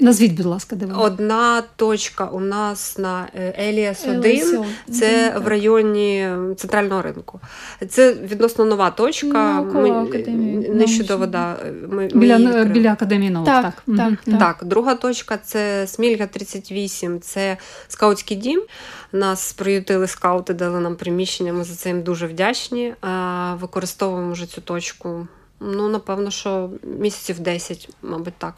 Назвіть, 0.00 0.32
будь 0.32 0.46
ласка, 0.46 0.76
де 0.76 0.86
ви? 0.86 0.94
Одна 0.94 1.62
точка 1.76 2.24
у 2.26 2.40
нас 2.40 2.98
на 2.98 3.28
е, 3.34 3.68
Еліас 3.68 4.04
1, 4.04 4.64
це 4.92 5.30
один, 5.30 5.42
в 5.42 5.48
районі 5.48 6.28
центрального 6.56 7.02
ринку. 7.02 7.40
Це 7.88 8.12
відносно 8.12 8.64
нова 8.64 8.90
точка. 8.90 9.60
Научна. 9.60 9.72
да, 11.26 11.56
ми, 11.88 11.88
ми 11.88 12.06
Біля, 12.06 12.34
її 12.36 12.46
відкрили. 12.46 12.70
біля 12.70 12.92
академії 12.92 13.30
наук. 13.30 13.46
Так, 13.46 13.64
Так, 13.64 13.96
так, 13.96 14.18
так. 14.24 14.38
Так, 14.38 14.64
друга 14.68 14.94
точка 14.94 15.38
це 15.44 15.86
Смільга 15.86 16.26
38, 16.26 17.20
це 17.20 17.56
скаутський 17.88 18.36
дім. 18.36 18.62
Нас 19.12 19.52
приютили 19.52 20.06
скаути, 20.06 20.54
дали 20.54 20.80
нам 20.80 20.96
приміщення. 20.96 21.52
Ми 21.52 21.64
за 21.64 21.74
це 21.74 21.88
їм 21.88 22.02
дуже 22.02 22.26
вдячні. 22.26 22.94
Використовуємо 23.60 24.32
вже 24.32 24.46
цю 24.46 24.60
точку. 24.60 25.26
Ну, 25.60 25.88
напевно, 25.88 26.30
що 26.30 26.70
місяців 26.98 27.40
10, 27.40 27.88
мабуть, 28.02 28.34
так. 28.38 28.54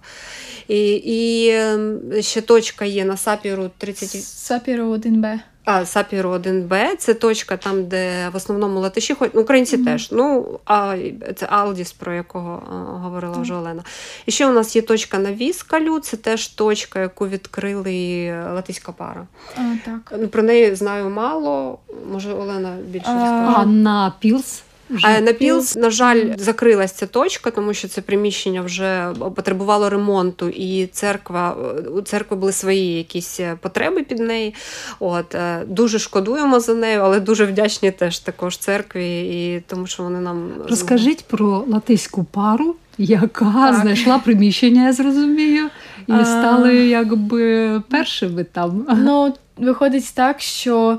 І, 0.68 0.90
і 0.92 1.50
ем, 1.50 2.00
ще 2.20 2.40
точка 2.40 2.84
є 2.84 3.04
на 3.04 3.16
Сапіру 3.16 3.70
30... 3.78 4.24
Сапіру 4.24 4.84
1Б. 4.84 5.38
А, 5.64 5.84
Сапіру 5.86 6.30
1Б 6.30 6.96
це 6.98 7.14
точка 7.14 7.56
там, 7.56 7.86
де 7.86 8.28
в 8.32 8.36
основному 8.36 8.80
латиші 8.80 9.14
ходять. 9.14 9.34
Ну, 9.34 9.40
українці 9.40 9.76
Мгм. 9.76 9.86
теж. 9.86 10.12
Ну, 10.12 10.58
а 10.64 10.96
це 11.36 11.46
Алдіс, 11.46 11.92
про 11.92 12.14
якого 12.14 12.62
а, 12.70 12.74
говорила 12.98 13.38
вже 13.38 13.54
Олена. 13.54 13.82
І 14.26 14.30
ще 14.32 14.46
у 14.46 14.52
нас 14.52 14.76
є 14.76 14.82
точка 14.82 15.18
на 15.18 15.32
Віскалю, 15.32 15.98
це 16.00 16.16
теж 16.16 16.48
точка, 16.48 17.00
яку 17.00 17.28
відкрили 17.28 18.30
латиська 18.54 18.92
пара. 18.92 19.26
А, 19.56 19.60
так. 19.84 20.14
Ну, 20.18 20.28
Про 20.28 20.42
неї 20.42 20.74
знаю 20.74 21.10
мало. 21.10 21.78
Може, 22.12 22.32
Олена 22.32 22.76
більше 22.86 23.06
А, 23.08 23.14
розкаже. 23.14 23.56
А 23.58 23.66
на 23.66 24.12
Пілс? 24.20 24.62
А 25.02 25.20
на 25.20 25.32
Пілс, 25.32 25.76
на 25.76 25.90
жаль, 25.90 26.24
закрилась 26.36 26.92
ця 26.92 27.06
точка, 27.06 27.50
тому 27.50 27.74
що 27.74 27.88
це 27.88 28.00
приміщення 28.00 28.62
вже 28.62 29.12
потребувало 29.34 29.90
ремонту, 29.90 30.48
і 30.48 30.86
церква 30.86 31.56
у 31.94 32.00
церкви 32.00 32.36
були 32.36 32.52
свої 32.52 32.98
якісь 32.98 33.40
потреби 33.60 34.02
під 34.02 34.18
неї. 34.18 34.54
От 35.00 35.34
е, 35.34 35.62
дуже 35.66 35.98
шкодуємо 35.98 36.60
за 36.60 36.74
нею, 36.74 37.00
але 37.00 37.20
дуже 37.20 37.44
вдячні 37.44 37.90
теж 37.90 38.18
також 38.18 38.56
церкві, 38.56 39.20
і 39.20 39.62
тому 39.66 39.86
що 39.86 40.02
вони 40.02 40.20
нам 40.20 40.50
Розкажіть 40.68 41.24
про 41.24 41.64
латиську 41.68 42.24
пару, 42.24 42.76
яка 42.98 43.44
Так. 43.52 43.80
знайшла 43.80 44.18
приміщення, 44.18 44.86
я 44.86 44.92
зрозумію, 44.92 45.66
і 46.08 46.12
А. 46.12 46.24
стали 46.24 46.76
якби 46.76 47.80
першими 47.90 48.44
там. 48.44 48.86
Ну, 48.96 49.34
виходить 49.56 50.12
так, 50.14 50.40
що 50.40 50.98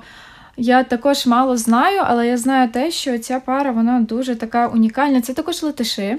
я 0.59 0.83
також 0.83 1.25
мало 1.25 1.57
знаю, 1.57 2.01
але 2.05 2.27
я 2.27 2.37
знаю 2.37 2.69
те, 2.69 2.91
що 2.91 3.17
ця 3.17 3.39
пара 3.39 3.71
вона 3.71 4.01
дуже 4.01 4.35
така 4.35 4.67
унікальна. 4.67 5.21
Це 5.21 5.33
також 5.33 5.63
латиши. 5.63 6.17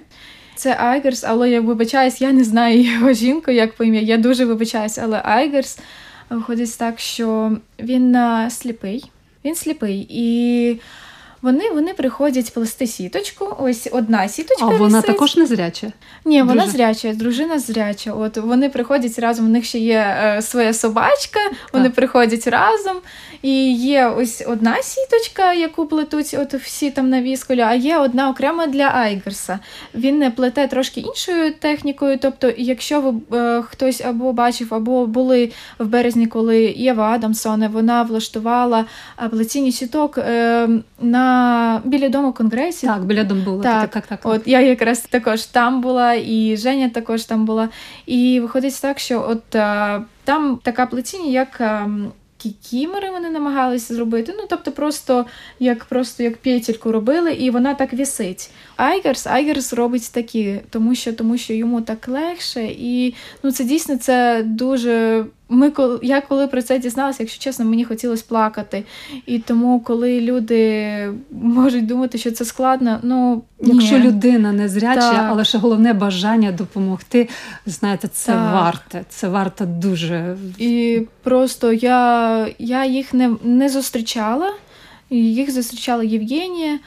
Це 0.54 0.76
Айгерс, 0.80 1.24
але 1.24 1.50
я 1.50 1.60
вибачаюсь, 1.60 2.20
я 2.20 2.32
не 2.32 2.44
знаю 2.44 2.80
його 2.82 3.12
жінку 3.12 3.50
як 3.50 3.72
по 3.74 3.84
ім'я. 3.84 4.00
Я 4.00 4.18
дуже 4.18 4.44
вибачаюсь, 4.44 4.98
але 4.98 5.22
Айгерс 5.24 5.78
виходить 6.30 6.78
так, 6.78 7.00
що 7.00 7.56
він 7.78 8.16
сліпий. 8.50 9.10
Він 9.44 9.54
сліпий. 9.54 10.06
І 10.10 10.80
вони, 11.42 11.70
вони 11.70 11.94
приходять 11.94 12.54
плести 12.54 12.86
сіточку. 12.86 13.56
Ось 13.58 13.88
одна 13.92 14.28
сіточка. 14.28 14.64
А 14.64 14.68
вона 14.68 14.98
висить. 14.98 15.06
також 15.06 15.36
незряча. 15.36 15.92
Ні, 16.24 16.42
вона 16.42 16.66
зряча, 16.66 17.12
дружина 17.12 17.58
зряча. 17.58 18.12
От 18.12 18.36
вони 18.36 18.68
приходять 18.68 19.18
разом. 19.18 19.46
У 19.46 19.48
них 19.48 19.64
ще 19.64 19.78
є 19.78 20.16
е, 20.22 20.42
своя 20.42 20.72
собачка, 20.72 21.40
вони 21.72 21.84
Так. 21.84 21.94
приходять 21.94 22.46
разом. 22.46 22.96
І 23.42 23.72
є 23.72 24.06
ось 24.06 24.44
одна 24.48 24.82
сіточка, 24.82 25.52
яку 25.52 25.86
плетуть 25.86 26.36
от 26.38 26.54
всі 26.54 26.90
там 26.90 27.10
на 27.10 27.22
вісколі, 27.22 27.60
а 27.60 27.74
є 27.74 27.98
одна 27.98 28.30
окрема 28.30 28.66
для 28.66 28.90
Айгерса. 28.94 29.58
Він 29.94 30.18
не 30.18 30.30
плете 30.30 30.68
трошки 30.68 31.00
іншою 31.00 31.54
технікою. 31.54 32.18
Тобто, 32.18 32.52
якщо 32.56 33.00
ви 33.00 33.38
е, 33.38 33.62
хтось 33.62 34.00
або 34.00 34.32
бачив, 34.32 34.74
або 34.74 35.06
були 35.06 35.52
в 35.78 35.86
березні, 35.86 36.26
коли 36.26 36.62
Єва 36.76 37.10
Адамсон, 37.10 37.68
вона 37.68 38.02
влаштувала 38.02 38.84
е, 39.22 39.28
плетіння 39.28 39.72
сіток 39.72 40.18
е, 40.18 40.68
на 41.00 41.29
біля 41.84 42.08
дому 42.08 42.32
конгресі. 42.32 42.86
Так, 42.86 43.04
біля 43.04 43.24
Домбула. 43.24 43.62
Так, 43.62 43.90
Так, 43.90 44.06
так, 44.06 44.18
так. 44.22 44.32
От 44.32 44.42
я 44.46 44.60
якраз 44.60 45.00
також 45.00 45.42
там 45.44 45.80
була, 45.80 46.14
і 46.14 46.56
Женя 46.56 46.88
також 46.88 47.24
там 47.24 47.44
була. 47.44 47.68
І 48.06 48.40
виходить 48.40 48.80
так, 48.82 48.98
що 48.98 49.26
от 49.28 49.56
а, 49.56 50.02
там 50.24 50.58
така 50.62 50.86
плетіння, 50.86 51.30
як. 51.30 51.60
а, 51.60 51.88
Кікімери 52.42 53.10
вони 53.10 53.30
намагалися 53.30 53.94
зробити. 53.94 54.34
Ну, 54.38 54.44
тобто, 54.48 54.72
просто 54.72 55.26
як 55.58 55.84
просто 55.84 56.22
як 56.22 56.36
петельку 56.36 56.92
робили, 56.92 57.32
і 57.32 57.50
вона 57.50 57.74
так 57.74 57.92
вісить. 57.94 58.50
Айгерс, 58.76 59.26
Айгерс 59.26 59.72
робить 59.72 60.10
такі, 60.12 60.60
тому 60.70 60.94
що 60.94 61.12
тому 61.12 61.38
що 61.38 61.52
йому 61.52 61.80
так 61.80 62.08
легше, 62.08 62.64
і 62.64 63.14
ну 63.42 63.52
це 63.52 63.64
дійсно 63.64 63.96
це 63.96 64.42
дуже. 64.46 65.24
Ми 65.52 65.70
коли 65.70 65.98
я 66.02 66.20
коли 66.20 66.46
про 66.46 66.62
це 66.62 66.78
дізналася, 66.78 67.22
якщо 67.22 67.42
чесно, 67.42 67.64
мені 67.64 67.84
хотілося 67.84 68.24
плакати. 68.28 68.84
І 69.26 69.38
тому, 69.38 69.80
коли 69.80 70.20
люди 70.20 70.88
можуть 71.30 71.86
думати, 71.86 72.18
що 72.18 72.30
це 72.30 72.44
складно, 72.44 72.98
ну 73.02 73.42
Якщо 73.60 73.98
ні. 73.98 74.04
людина 74.04 74.52
незряча, 74.52 75.00
Так. 75.12 75.26
але 75.28 75.44
ще 75.44 75.58
головне 75.58 75.92
бажання 75.92 76.52
допомогти, 76.52 77.28
знаєте, 77.66 78.08
це 78.08 78.32
Так. 78.32 78.54
варте. 78.54 79.04
Це 79.08 79.28
варто 79.28 79.64
дуже. 79.66 80.36
І 80.58 81.02
просто 81.22 81.72
я, 81.72 82.48
я 82.58 82.84
їх 82.84 83.14
не, 83.14 83.30
не 83.44 83.68
зустрічала. 83.68 84.52
Їх 85.10 85.50
зустрічала 85.50 86.04
Євгенія. 86.04 86.78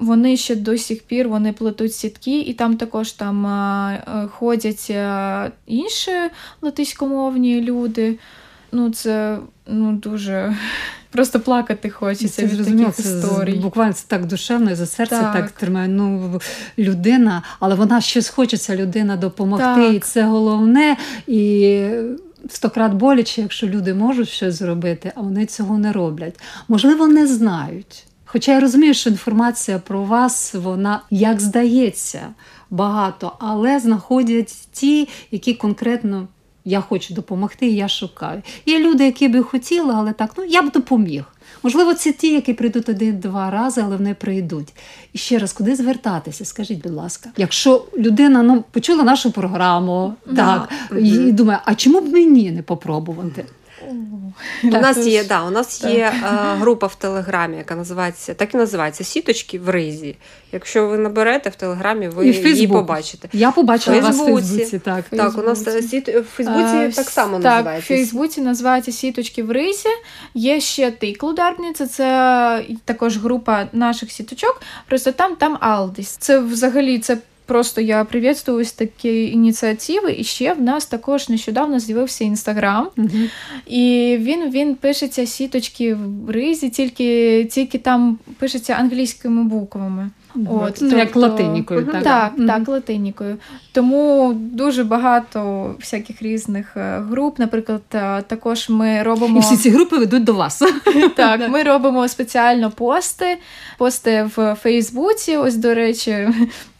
Вони 0.00 0.36
ще 0.36 0.56
до 0.56 0.78
сих 0.78 1.02
пір 1.02 1.28
вони 1.28 1.52
плетуть 1.52 1.94
сітки, 1.94 2.40
і 2.40 2.54
там 2.54 2.76
також 2.76 3.12
там 3.12 3.46
а, 3.46 4.28
ходять 4.32 4.92
інші 5.66 6.10
латиськомовні 6.62 7.60
люди. 7.60 8.18
Ну, 8.72 8.90
це 8.90 9.38
ну, 9.66 9.92
дуже 9.92 10.56
просто 11.10 11.40
плакати 11.40 11.90
хочеться 11.90 12.28
Це 12.28 12.42
від 12.42 12.50
зрозуміло, 12.50 12.90
таких 12.90 13.04
це 13.04 13.18
історій. 13.18 13.54
буквально 13.54 13.92
це 13.92 14.04
так 14.08 14.26
душевно 14.26 14.70
і 14.70 14.74
за 14.74 14.86
серце 14.86 15.20
так, 15.20 15.34
Так. 15.34 15.50
тримає. 15.50 15.88
Ну 15.88 16.40
людина, 16.78 17.42
але 17.60 17.74
вона 17.74 18.00
щось 18.00 18.28
хочеться 18.28 18.76
людина 18.76 19.16
допомогти, 19.16 19.64
Так. 19.64 19.94
і 19.94 19.98
це 19.98 20.22
головне. 20.22 20.96
І 21.26 21.80
сто 22.48 22.70
крат 22.70 22.92
боляче, 22.94 23.42
якщо 23.42 23.66
люди 23.66 23.94
можуть 23.94 24.28
щось 24.28 24.54
зробити, 24.54 25.12
а 25.14 25.20
вони 25.20 25.46
цього 25.46 25.78
не 25.78 25.92
роблять. 25.92 26.40
Можливо, 26.68 27.06
не 27.06 27.26
знають. 27.26 28.04
Хоча 28.32 28.52
я 28.52 28.60
розумію, 28.60 28.94
що 28.94 29.10
інформація 29.10 29.78
про 29.78 30.02
вас, 30.02 30.54
вона 30.54 31.00
як 31.10 31.40
здається, 31.40 32.20
багато, 32.70 33.32
але 33.38 33.80
знаходять 33.80 34.54
ті, 34.72 35.08
які 35.30 35.54
конкретно. 35.54 36.28
Я 36.64 36.80
хочу 36.80 37.14
допомогти, 37.14 37.66
я 37.66 37.88
шукаю. 37.88 38.42
Є 38.66 38.78
люди, 38.78 39.04
які 39.04 39.28
би 39.28 39.42
хотіли, 39.42 39.94
але 39.96 40.12
так, 40.12 40.30
ну 40.36 40.44
я 40.44 40.62
б 40.62 40.70
допоміг. 40.72 41.24
Можливо, 41.62 41.94
це 41.94 42.12
ті, 42.12 42.34
які 42.34 42.52
прийдуть 42.54 42.88
один-два 42.88 43.50
рази, 43.50 43.80
але 43.84 43.96
вони 43.96 44.14
прийдуть. 44.14 44.72
І 45.12 45.18
ще 45.18 45.38
раз, 45.38 45.52
куди 45.52 45.76
звертатися? 45.76 46.44
Скажіть, 46.44 46.82
будь 46.82 46.92
ласка, 46.92 47.30
якщо 47.36 47.84
людина 47.98 48.42
ну 48.42 48.64
почула 48.70 49.02
нашу 49.02 49.30
програму, 49.30 50.14
так 50.36 50.68
і 50.98 51.32
думає, 51.32 51.60
а 51.64 51.74
чому 51.74 52.00
б 52.00 52.12
мені 52.12 52.50
не 52.50 52.62
попробувати? 52.62 53.44
У 54.64 54.66
нас 54.66 55.06
є 55.06 55.24
да, 55.24 55.42
у 55.42 55.50
нас 55.50 55.84
є 55.84 56.12
е, 56.24 56.26
група 56.56 56.86
в 56.86 56.94
Телеграмі, 56.94 57.56
яка 57.56 57.76
називається 57.76 58.34
так 58.34 58.54
і 58.54 58.56
називається 58.56 59.04
Сіточки 59.04 59.58
в 59.58 59.68
ризі. 59.68 60.16
Якщо 60.52 60.86
ви 60.86 60.98
наберете 60.98 61.50
в 61.50 61.54
Телеграмі, 61.54 62.08
ви 62.08 62.28
І 62.28 62.30
в 62.30 62.46
її 62.46 62.68
побачите. 62.68 63.28
Я 63.32 63.50
побачила 63.50 64.00
вас 64.00 64.16
в 64.16 64.24
Фейсбуці. 64.24 64.56
Фейсбуці. 64.56 64.78
Так. 64.78 65.04
Так, 65.10 65.38
у 65.38 65.42
нас 65.42 65.66
е, 65.66 65.82
сіт... 65.82 66.08
в 66.08 66.22
Фейсбуці 66.22 66.76
Е, 66.76 66.92
так 66.92 67.10
само 67.10 67.40
Так, 67.40 67.78
в. 67.78 67.82
Фейсбуці 67.82 68.40
називається 68.40 68.92
Сіточки 68.92 69.42
в 69.42 69.50
рисі. 69.50 69.88
Є 70.34 70.60
ще 70.60 70.90
тикл 70.90 71.26
Ударниця, 71.26 71.86
це 71.86 72.64
також 72.84 73.18
група 73.18 73.68
наших 73.72 74.10
сіточок. 74.10 74.62
Просто 74.88 75.12
там 75.12 75.36
там 75.36 75.56
Алдіс. 75.60 76.16
Це 76.16 76.38
взагалі 76.38 76.98
це. 76.98 77.18
Просто 77.50 77.80
я 77.80 78.04
привітствую 78.04 78.60
ось 78.60 78.72
такі 78.72 79.26
ініціативи. 79.26 80.14
І 80.18 80.24
ще 80.24 80.54
в 80.54 80.62
нас 80.62 80.86
також 80.86 81.28
нещодавно 81.28 81.80
з'явився 81.80 82.24
інстаграм, 82.24 82.88
і 83.66 84.16
він, 84.20 84.50
він 84.50 84.74
пишеться 84.74 85.26
сіточки 85.26 85.94
в 85.94 86.30
ризі, 86.30 86.70
тільки, 86.70 87.44
тільки 87.44 87.78
там 87.78 88.18
пишеться 88.38 88.72
англійськими 88.72 89.44
буквами. 89.44 90.10
От, 90.34 90.78
ну, 90.80 90.98
як 90.98 91.10
тобто- 91.12 91.20
латинікою, 91.20 91.86
так? 91.86 92.02
Так, 92.02 92.32
Мгм. 92.36 92.46
так, 92.46 92.68
латинікою. 92.68 93.36
Тому 93.72 94.32
дуже 94.34 94.84
багато 94.84 95.70
всяких 95.80 96.22
різних 96.22 96.76
е, 96.76 97.02
груп. 97.10 97.38
Наприклад, 97.38 97.82
е, 97.94 98.22
також 98.22 98.68
ми 98.68 99.02
робимо 99.02 99.38
І 99.38 99.40
всі 99.40 99.56
ці 99.56 99.70
групи 99.70 99.98
ведуть 99.98 100.24
до 100.24 100.32
вас. 100.32 100.62
так, 101.16 101.48
ми 101.48 101.62
робимо 101.62 102.08
спеціально 102.08 102.70
пости, 102.70 103.38
пости 103.78 104.30
в 104.36 104.54
Фейсбуці. 104.54 105.36
Ось, 105.36 105.56
до 105.56 105.74
речі, 105.74 106.28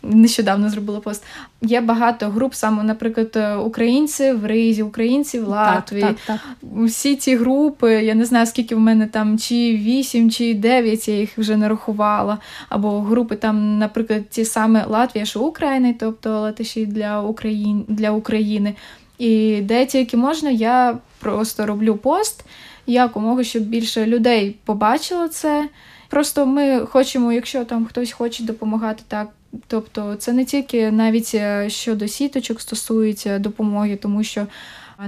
нещодавно 0.02 0.70
зробила 0.70 1.00
пост. 1.00 1.24
Є 1.62 1.80
багато 1.80 2.28
груп, 2.28 2.54
саме, 2.54 2.82
наприклад, 2.82 3.32
е, 3.36 3.56
українці 3.56 4.32
в 4.32 4.46
Ризі, 4.46 4.82
українці 4.82 5.40
в 5.40 5.48
Латвії. 5.48 6.02
Так, 6.02 6.16
так, 6.26 6.40
так. 6.60 6.84
Всі 6.86 7.16
ці 7.16 7.36
групи, 7.36 7.92
я 7.92 8.14
не 8.14 8.24
знаю, 8.24 8.46
скільки 8.46 8.74
в 8.74 8.80
мене 8.80 9.06
там, 9.06 9.38
чи 9.38 9.54
8, 9.54 10.30
чи 10.30 10.54
9, 10.54 11.08
я 11.08 11.16
їх 11.16 11.38
вже 11.38 11.56
не 11.56 11.68
рахувала. 11.68 12.38
Або 12.68 13.00
групи 13.00 13.36
там, 13.36 13.78
наприклад, 13.78 14.28
ті 14.28 14.44
саме 14.44 14.84
Латвія, 14.86 15.24
що 15.24 15.40
України, 15.40 15.94
тобто 16.00 16.40
латиші 16.40 16.86
для, 16.86 17.22
Україн, 17.22 17.84
для 17.88 18.10
України. 18.10 18.74
І 19.18 19.60
де 19.60 19.86
тільки 19.86 20.16
можна, 20.16 20.50
я 20.50 20.98
просто 21.18 21.66
роблю 21.66 21.96
пост 21.96 22.44
якомога, 22.86 23.44
щоб 23.44 23.62
більше 23.62 24.06
людей 24.06 24.56
побачило 24.64 25.28
це. 25.28 25.68
Просто 26.08 26.46
ми 26.46 26.86
хочемо, 26.86 27.32
якщо 27.32 27.64
там 27.64 27.86
хтось 27.86 28.12
хоче 28.12 28.42
допомагати, 28.42 29.02
так. 29.08 29.28
Тобто 29.66 30.14
це 30.14 30.32
не 30.32 30.44
тільки 30.44 30.90
навіть 30.90 31.30
е, 31.34 31.70
щодо 31.70 32.08
сіточок 32.08 32.60
стосується 32.60 33.38
допомоги, 33.38 33.96
тому 33.96 34.24
що, 34.24 34.46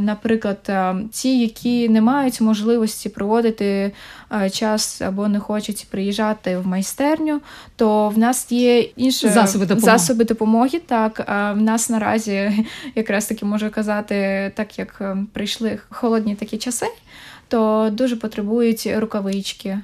наприклад, 0.01 0.59
е, 0.69 0.95
ті, 1.13 1.41
які 1.41 1.89
не 1.89 2.01
мають 2.01 2.41
можливості 2.41 3.09
проводити 3.09 3.93
е, 4.33 4.51
час 4.51 5.01
або 5.03 5.29
не 5.29 5.41
хочуть 5.41 5.87
приїжджати 5.91 6.59
в 6.59 6.67
майстерню, 6.67 7.41
то 7.77 8.09
в 8.09 8.19
нас 8.19 8.53
є 8.53 8.81
інші 8.81 9.29
Засоби 9.29 9.67
допомоги. 9.67 9.99
засоби 9.99 10.25
допомоги. 10.25 10.81
Так, 10.87 11.25
а 11.27 11.53
в 11.53 11.63
нас 11.63 11.91
наразі 11.91 12.67
якраз 12.95 13.27
таки 13.27 13.45
можу 13.45 13.71
казати, 13.71 14.53
так 14.55 14.79
як 14.79 14.99
е, 15.01 15.17
прийшли 15.33 15.79
холодні 15.89 16.35
такі 16.35 16.59
часи, 16.59 16.87
то 17.49 17.91
дуже 17.93 18.17
потребують 18.17 18.89
рукавички. 18.97 19.79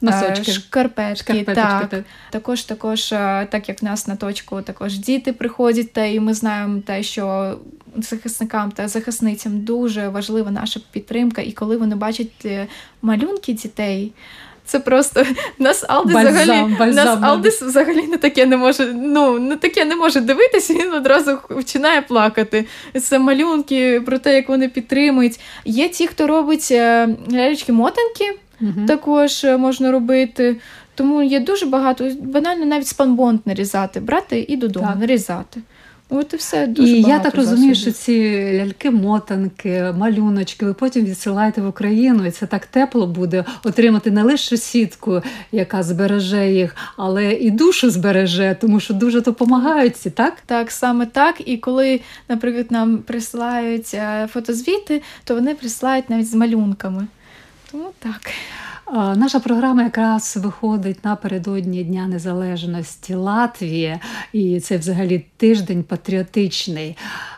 Носочки. 0.00 0.50
Е, 0.50 0.54
Шкарпетки, 0.54 1.44
так. 1.44 1.88
так. 1.88 2.04
Також, 2.30 2.62
також, 2.62 3.12
е, 3.12 3.46
так 3.50 3.68
як 3.68 3.82
в 3.82 3.84
нас 3.84 4.06
на 4.06 4.16
точку 4.16 4.62
також 4.62 4.98
діти 4.98 5.32
приходять, 5.32 5.92
та 5.92 6.04
і 6.04 6.20
ми 6.20 6.34
знаємо 6.34 6.80
те, 6.86 7.02
що 7.02 7.56
захисникам 7.96 8.70
та 8.70 8.88
захисницям 8.88 9.60
дуже 9.60 10.08
важлива 10.08 10.50
наша 10.50 10.80
підтримка, 10.90 11.42
і 11.42 11.52
коли 11.52 11.76
вони 11.76 11.96
бачать 11.96 12.44
е, 12.44 12.66
малюнки 13.02 13.52
дітей. 13.52 14.12
Це 14.64 14.80
просто 14.80 15.24
нас 15.58 15.84
Алдис 15.88 16.14
Бальзам, 16.14 16.32
взагалі 16.34 16.74
бальзам 16.78 17.04
нас 17.06 17.18
Алдис 17.30 17.62
взагалі 17.62 18.06
не 18.06 18.16
таке 18.16 18.46
не 18.46 18.56
може. 18.56 18.92
Ну 18.94 19.38
не 19.38 19.56
таке 19.56 19.84
не 19.84 19.96
може 19.96 20.20
дивитися. 20.20 20.74
Він 20.74 20.92
одразу 20.92 21.38
починає 21.48 22.02
плакати. 22.02 22.66
Це 23.02 23.18
малюнки 23.18 24.00
про 24.00 24.18
те, 24.18 24.34
як 24.34 24.48
вони 24.48 24.68
підтримують. 24.68 25.40
Є 25.64 25.88
ті, 25.88 26.06
хто 26.06 26.26
робить 26.26 26.68
е, 26.70 27.08
мотанки 28.60 28.78
Мгм. 28.80 28.86
також 28.86 29.44
е, 29.44 29.56
можна 29.56 29.92
робити. 29.92 30.56
Тому 30.94 31.22
є 31.22 31.40
дуже 31.40 31.66
багато. 31.66 32.10
Банально 32.22 32.66
навіть 32.66 32.86
спанбонд 32.86 33.40
нарізати, 33.44 34.00
брати 34.00 34.46
і 34.48 34.56
додому 34.56 34.86
Так. 34.86 34.98
нарізати. 34.98 35.60
От 36.12 36.32
і 36.32 36.36
все 36.36 36.66
дуже 36.66 36.92
І 36.92 37.02
я 37.02 37.18
так 37.18 37.34
розумію, 37.34 37.74
що 37.74 37.92
ці 37.92 38.12
ляльки-мотанки, 38.60 39.92
малюночки, 39.98 40.66
ви 40.66 40.74
потім 40.74 41.04
відсилаєте 41.04 41.60
в 41.60 41.68
Україну, 41.68 42.26
і 42.26 42.30
це 42.30 42.46
так 42.46 42.66
тепло 42.66 43.06
буде 43.06 43.44
отримати 43.64 44.10
не 44.10 44.22
лише 44.22 44.56
сітку, 44.56 45.22
яка 45.52 45.82
збереже 45.82 46.52
їх, 46.52 46.76
але 46.96 47.32
і 47.32 47.50
душу 47.50 47.90
збереже, 47.90 48.56
тому 48.60 48.80
що 48.80 48.94
дуже 48.94 49.20
допомагають 49.20 49.96
ці, 49.96 50.10
так? 50.10 50.34
Так, 50.46 50.70
саме 50.70 51.06
так. 51.06 51.48
І 51.48 51.56
коли, 51.56 52.00
наприклад, 52.28 52.66
нам 52.70 52.98
присилають 52.98 53.94
е, 53.94 54.28
фотозвіти, 54.32 55.02
то 55.24 55.34
вони 55.34 55.54
присилають 55.54 56.10
навіть 56.10 56.30
з 56.30 56.34
малюнками. 56.34 57.06
Тому 57.72 57.90
так. 57.98 58.20
Наша 59.16 59.40
програма 59.40 59.82
якраз 59.82 60.36
виходить 60.42 61.04
напередодні 61.04 61.84
Дня 61.84 62.06
Незалежності 62.06 63.14
Латвії, 63.14 63.98
і 64.32 64.60
це 64.60 64.78
взагалі 64.78 65.26
тиждень 65.36 65.82
патріотичний. 65.82 66.96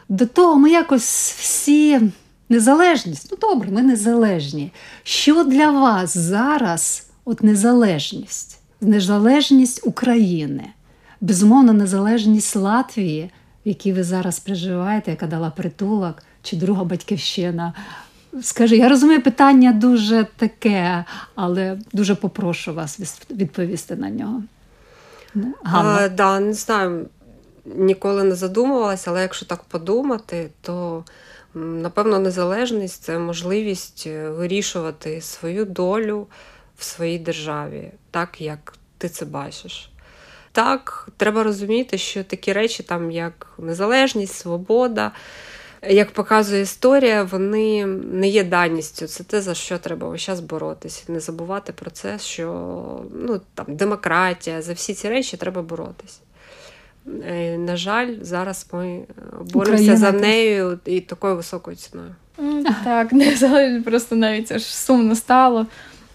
До 0.09 0.27
того 0.27 0.59
ми 0.59 0.71
якось 0.71 1.35
всі 1.39 2.01
незалежність. 2.49 3.29
Ну 3.31 3.39
добре, 3.41 3.71
ми 3.71 3.83
незалежні. 3.83 4.73
Що 5.03 5.45
для 5.45 5.71
вас 5.71 6.17
зараз 6.17 7.07
от 7.25 7.43
незалежність? 7.43 8.59
Незалежність 8.81 9.87
України, 9.87 10.65
безумовно, 11.21 11.73
незалежність 11.73 12.57
Латвії, 12.57 13.31
в 13.67 13.69
якій 13.69 13.93
ви 13.93 14.05
зараз 14.05 14.41
проживаєте, 14.41 15.11
яка 15.11 15.27
дала 15.27 15.51
притулок, 15.51 16.23
чи 16.43 16.57
друга 16.57 16.85
батьківщина. 16.85 17.73
Скажи, 18.43 18.77
я 18.77 18.89
розумію, 18.89 19.23
питання 19.23 19.73
дуже 19.73 20.27
таке, 20.37 21.05
але 21.35 21.79
дуже 21.93 22.15
попрошу 22.15 22.75
вас 22.75 23.21
відповісти 23.31 23.97
на 23.97 24.11
нього. 24.11 24.43
Ну. 25.35 25.55
А, 25.65 26.09
да, 26.09 26.41
не 26.41 26.53
знаю, 26.53 27.07
ніколи 27.65 28.25
не 28.25 28.35
задумувалася, 28.35 29.11
але 29.11 29.23
якщо 29.23 29.47
так 29.47 29.65
подумати, 29.65 30.51
то 30.61 31.05
напевно 31.55 32.19
незалежність 32.19 33.03
це 33.03 33.19
можливість 33.19 34.05
е, 34.07 34.29
вирішувати 34.29 35.21
свою 35.21 35.65
долю 35.65 36.27
в 36.79 36.85
своїй 36.85 37.19
державі, 37.19 37.93
так 38.11 38.41
як 38.41 38.75
ти 38.99 39.09
це 39.09 39.25
бачиш. 39.25 39.91
Так, 40.53 41.09
треба 41.17 41.43
розуміти, 41.43 41.99
що 41.99 42.25
такі 42.25 42.53
речі, 42.53 42.83
там 42.83 43.11
як 43.11 43.49
незалежність, 43.59 44.35
свобода, 44.35 45.13
як 45.89 46.11
показує 46.11 46.63
історія, 46.63 47.23
вони 47.23 47.87
не 47.87 48.29
є 48.29 48.45
даністю. 48.45 49.07
Це 49.07 49.25
те, 49.25 49.41
за 49.41 49.55
що 49.55 49.79
треба 49.79 50.09
весь 50.09 50.21
час 50.21 50.41
боротися. 50.41 51.05
Не 51.09 51.21
забувати 51.21 51.73
про 51.73 51.91
це, 51.91 52.19
що 52.19 52.47
ну, 53.15 53.41
там, 53.55 53.67
демократія, 53.69 54.63
за 54.63 54.73
всі 54.73 54.95
ці 54.95 55.09
речі 55.09 55.37
треба 55.37 55.63
боротися. 55.63 56.19
Е, 57.29 57.59
На 57.59 57.77
жаль, 57.77 58.15
зараз 58.21 58.67
ми 58.73 58.87
е, 58.89 59.05
боремося 59.31 59.83
Україна 59.83 59.97
за 59.97 60.13
нею 60.13 60.79
і 60.85 61.01
такою 61.01 61.37
високою 61.37 61.77
ціною. 61.77 62.15
Так, 62.85 63.13
не 63.13 63.37
залежить, 63.37 63.85
просто 63.85 64.17
навіть 64.17 64.53
аж 64.53 64.65
сумно 64.65 65.17
стало. 65.17 65.67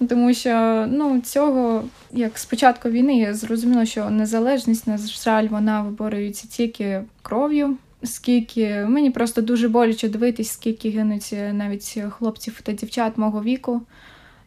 Тому 0.09 0.33
що 0.33 0.85
ну, 0.89 1.21
цього, 1.21 1.83
як 2.11 2.37
з 2.37 2.45
початку 2.45 2.89
війни, 2.89 3.19
я 3.19 3.33
зрозуміла, 3.33 3.85
що 3.85 4.09
незалежність, 4.09 4.87
на 4.87 4.97
жаль, 4.97 5.47
вона 5.47 5.81
виборюється 5.81 6.47
тільки 6.47 7.03
кров'ю. 7.21 7.77
Скільки 8.03 8.85
мені 8.87 9.11
просто 9.11 9.41
дуже 9.41 9.69
боляче 9.69 10.09
дивитись, 10.09 10.51
скільки 10.51 10.89
гинуть 10.89 11.29
е, 11.33 11.53
навіть 11.53 11.99
хлопців 12.09 12.61
та 12.63 12.71
дівчат 12.71 13.17
мого 13.17 13.43
віку, 13.43 13.81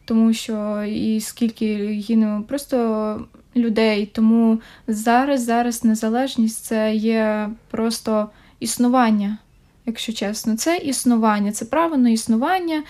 тому 0.05 0.33
що 0.33 0.83
і 0.83 1.21
скільки 1.21 1.75
гине 2.09 2.41
просто 2.47 3.27
людей. 3.55 4.05
Тому 4.05 4.61
зараз, 4.87 5.43
зараз 5.43 5.83
незалежність 5.83 6.63
це 6.63 6.95
є 6.95 7.49
просто 7.71 8.29
існування, 8.59 9.37
якщо 9.85 10.13
чесно. 10.13 10.57
Це 10.57 10.77
існування, 10.77 11.51
це 11.51 11.65
право 11.65 11.97
на 11.97 12.09
існування, 12.09 12.83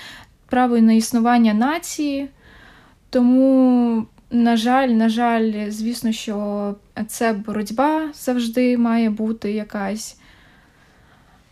право 0.45 0.77
на 0.77 0.93
існування 0.93 1.53
нації. 1.53 2.29
Тому, 3.09 4.05
на 4.31 4.57
жаль, 4.57 4.87
на 4.87 5.09
жаль, 5.09 5.69
звісно, 5.69 6.11
що 6.11 6.75
це 7.07 7.33
боротьба 7.33 8.09
завжди 8.13 8.77
має 8.77 9.09
бути 9.09 9.51
якась. 9.51 10.17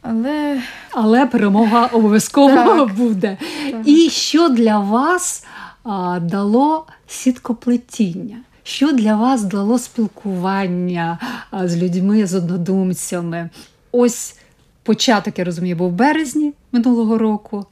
Але 0.02 0.62
Але 0.92 1.26
перемога 1.26 1.86
обов'язково 1.86 2.56
Так. 2.56 2.96
буде. 2.96 3.38
Так. 3.72 3.82
І 3.88 4.10
що 4.10 4.50
для 4.50 4.80
вас 4.80 5.46
а, 5.84 6.20
дало 6.22 6.86
сіткоплетіння? 7.08 8.38
Що 8.64 8.92
для 8.92 9.16
вас 9.16 9.44
дало 9.44 9.80
спілкування 9.80 11.20
а, 11.52 11.68
з 11.68 11.78
людьми, 11.78 12.26
з 12.26 12.36
однодумцями? 12.36 13.50
Ось 13.92 14.36
початок, 14.84 15.40
я 15.40 15.46
розумію, 15.46 15.76
був 15.76 15.90
в 15.90 15.94
березні 15.94 16.54
минулого 16.72 17.18
року. 17.18 17.66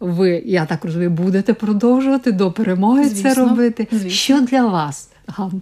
Ви, 0.00 0.42
я 0.46 0.66
так 0.66 0.84
розумію, 0.84 1.10
будете 1.10 1.54
продовжувати 1.54 2.32
до 2.32 2.52
перемоги 2.52 3.04
Звісно, 3.04 3.34
це 3.34 3.40
робити. 3.40 3.88
звісно. 3.92 4.10
Що 4.10 4.40
для 4.40 4.66
вас, 4.66 5.08
Ганна? 5.26 5.60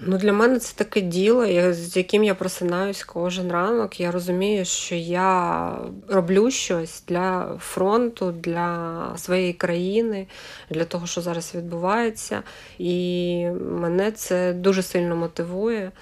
Ну, 0.00 0.18
для 0.18 0.32
мене 0.32 0.58
це 0.58 0.74
таке 0.76 1.00
діло, 1.00 1.72
з 1.72 1.96
яким 1.96 2.24
я 2.24 2.34
просинаюсь 2.34 3.04
кожен 3.04 3.52
ранок. 3.52 4.00
Я 4.00 4.10
розумію, 4.10 4.64
що 4.64 4.94
я 4.94 5.72
роблю 6.08 6.50
щось 6.50 7.02
для 7.08 7.56
фронту, 7.60 8.32
для 8.32 9.12
своєї 9.16 9.52
країни, 9.52 10.26
для 10.70 10.84
того, 10.84 11.06
що 11.06 11.20
зараз 11.20 11.54
відбувається. 11.54 12.42
І 12.78 13.44
мене 13.70 14.12
це 14.12 14.52
дуже 14.52 14.82
сильно 14.82 15.16
мотивує. 15.16 15.92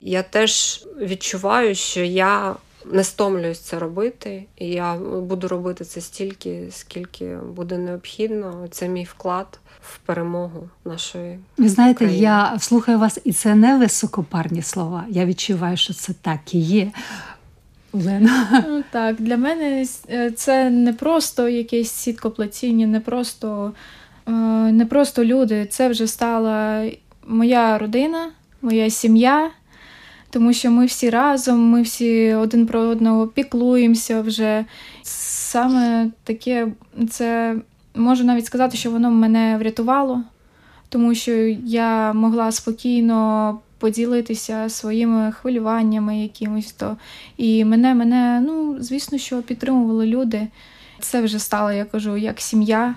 Я 0.00 0.22
теж 0.22 0.84
відчуваю, 1.00 1.74
що 1.74 2.00
я 2.00 2.56
не 2.84 3.04
стомлююсь 3.04 3.60
це 3.60 3.78
робити, 3.78 4.44
і 4.56 4.68
я 4.68 4.94
буду 4.96 5.48
робити 5.48 5.84
це 5.84 6.00
стільки, 6.00 6.68
скільки 6.70 7.36
буде 7.36 7.78
необхідно. 7.78 8.68
Це 8.70 8.88
мій 8.88 9.04
вклад 9.04 9.58
в 9.82 9.98
перемогу 9.98 10.68
нашої 10.84 11.38
Ви 11.58 11.68
знаєте, 11.68 12.04
України. 12.04 12.24
я 12.24 12.58
слухаю 12.58 12.98
вас, 12.98 13.18
і 13.24 13.32
це 13.32 13.54
не 13.54 13.78
високопарні 13.78 14.62
слова. 14.62 15.04
Я 15.08 15.26
відчуваю, 15.26 15.76
що 15.76 15.94
це 15.94 16.12
так 16.22 16.54
і 16.54 16.58
є. 16.58 16.90
Олена. 17.92 18.64
Ну, 18.68 18.84
так, 18.90 19.16
для 19.20 19.36
мене 19.36 19.86
е, 20.10 20.30
це 20.30 20.70
не 20.70 20.92
просто 20.92 21.48
якесь 21.48 21.90
сіткоплетіння, 21.90 22.86
не 22.86 23.00
просто, 23.00 23.72
е, 24.28 24.32
не 24.72 24.86
просто 24.86 25.24
люди. 25.24 25.66
Це 25.66 25.88
вже 25.88 26.06
стала 26.06 26.90
моя 27.26 27.78
родина, 27.78 28.30
моя 28.62 28.90
сім'я, 28.90 29.50
тому 30.30 30.52
що 30.52 30.70
ми 30.70 30.86
всі 30.86 31.10
разом, 31.10 31.70
ми 31.70 31.82
всі 31.82 32.34
один 32.34 32.66
про 32.66 32.80
одного 32.80 33.26
піклуємося 33.26 34.20
вже. 34.20 34.64
Саме 35.02 36.10
таке, 36.24 36.68
це 37.10 37.56
можу 37.94 38.24
навіть 38.24 38.46
сказати, 38.46 38.76
що 38.76 38.90
воно 38.90 39.10
мене 39.10 39.56
врятувало, 39.58 40.22
тому 40.88 41.14
що 41.14 41.32
я 41.64 42.12
могла 42.12 42.52
спокійно 42.52 43.58
поділитися 43.78 44.68
своїми 44.68 45.32
хвилюваннями 45.32 46.18
якимось 46.18 46.72
то. 46.72 46.96
І 47.36 47.64
мене, 47.64 47.94
мене, 47.94 48.42
ну, 48.46 48.76
звісно, 48.80 49.18
що 49.18 49.42
підтримували 49.42 50.06
люди. 50.06 50.48
Це 51.00 51.22
вже 51.22 51.38
стало, 51.38 51.72
я 51.72 51.84
кажу, 51.84 52.16
як 52.16 52.40
сім'я. 52.40 52.94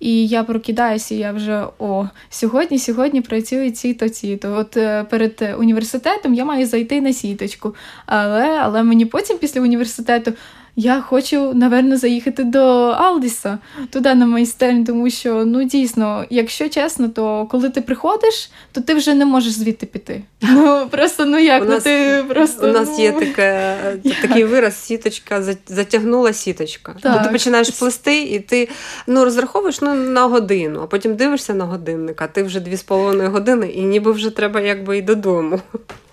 І 0.00 0.26
я 0.26 0.44
прокидаюся, 0.44 1.14
і 1.14 1.18
я 1.18 1.32
вже 1.32 1.66
о, 1.78 2.08
сьогодні, 2.30 2.78
сьогодні 2.78 3.20
працюють 3.20 3.76
ці 3.76 3.94
то 3.94 4.08
ці. 4.08 4.36
То 4.36 4.54
от 4.56 4.76
е, 4.76 5.04
перед 5.04 5.54
університетом 5.58 6.34
я 6.34 6.44
маю 6.44 6.66
зайти 6.66 7.00
на 7.00 7.12
сіточку. 7.12 7.74
Але, 8.06 8.58
але 8.58 8.82
мені 8.82 9.06
потім, 9.06 9.38
після 9.38 9.60
університету, 9.60 10.32
я 10.80 11.00
хочу, 11.00 11.54
напевно, 11.54 11.96
заїхати 11.96 12.44
до 12.44 12.60
Алдіса, 12.98 13.58
туди 13.90 14.14
на 14.14 14.26
майстерню, 14.26 14.84
тому 14.84 15.10
що 15.10 15.44
ну 15.44 15.64
дійсно, 15.64 16.24
якщо 16.30 16.68
чесно, 16.68 17.08
то 17.08 17.46
коли 17.50 17.70
ти 17.70 17.80
приходиш, 17.80 18.50
то 18.72 18.80
ти 18.80 18.94
вже 18.94 19.14
не 19.14 19.26
можеш 19.26 19.52
звідти 19.52 19.86
піти. 19.86 20.22
Ну 20.50 20.86
просто 20.90 21.24
ну 21.24 21.38
як 21.38 21.62
У 21.62 21.64
ну 21.64 21.70
нас- 21.70 21.82
ти 21.82 22.24
просто 22.28 22.68
У 22.68 22.72
нас 22.72 22.88
ну... 22.98 23.04
є 23.04 23.12
таке, 23.12 23.76
такий 24.22 24.44
вираз 24.44 24.84
сіточка, 24.84 25.42
затягнула 25.66 26.32
сіточка. 26.32 26.94
Так. 27.00 27.22
Ти 27.22 27.28
починаєш 27.28 27.70
плести, 27.70 28.22
і 28.22 28.40
ти 28.40 28.68
ну, 29.06 29.24
розраховуєш 29.24 29.80
ну, 29.80 29.94
на 29.94 30.26
годину, 30.26 30.80
а 30.82 30.86
потім 30.86 31.16
дивишся 31.16 31.54
на 31.54 31.64
годинник, 31.64 32.22
а 32.22 32.26
ти 32.26 32.42
вже 32.42 32.60
дві 32.60 32.76
з 32.76 32.82
половиною 32.82 33.30
години, 33.30 33.68
і 33.68 33.82
ніби 33.82 34.12
вже 34.12 34.30
треба 34.30 34.60
якби 34.60 34.98
і 34.98 35.02
додому. 35.02 35.60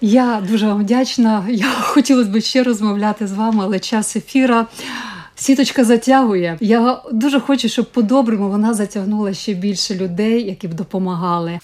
Я 0.01 0.43
дуже 0.49 0.67
вам 0.67 0.79
вдячна. 0.79 1.45
Я 1.49 1.65
хотілося 1.81 2.29
б 2.29 2.41
ще 2.41 2.63
розмовляти 2.63 3.27
з 3.27 3.33
вами, 3.33 3.63
але 3.63 3.79
час 3.79 4.15
ефіра. 4.15 4.54
Сіточка 5.35 5.83
затягує. 5.83 6.57
Я 6.59 7.01
дуже 7.11 7.39
хочу, 7.39 7.69
щоб 7.69 7.91
по-доброму 7.91 8.49
вона 8.49 8.73
затягнула 8.73 9.33
ще 9.33 9.53
більше 9.53 9.95
людей, 9.95 10.43
які 10.43 10.67
б 10.67 10.73
допомагали. 10.73 11.59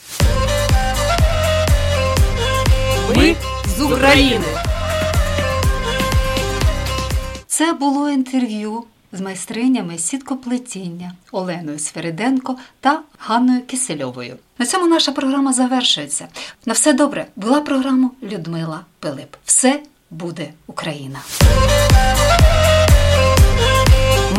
Ми 3.16 3.36
з 3.78 3.82
України. 3.82 4.46
Це 7.48 7.74
було 7.74 8.10
інтерв'ю 8.10 8.84
з 9.12 9.22
майстринями 9.22 9.98
сіткоплетіння 9.98 11.12
Оленою 11.32 11.80
Свериденко 11.80 12.56
та 12.80 13.00
Ганною 13.20 13.62
Кисельовою. 13.62 14.36
На 14.58 14.66
цьому 14.66 14.88
наша 14.88 15.12
програма 15.12 15.54
завершується. 15.54 16.28
На 16.66 16.74
все 16.74 16.94
добре. 16.94 17.26
Була 17.36 17.62
програма 17.62 18.10
Людмила 18.24 18.80
Пилип. 19.00 19.36
Все 19.46 19.80
буде 20.12 20.50
Україна. 20.68 21.20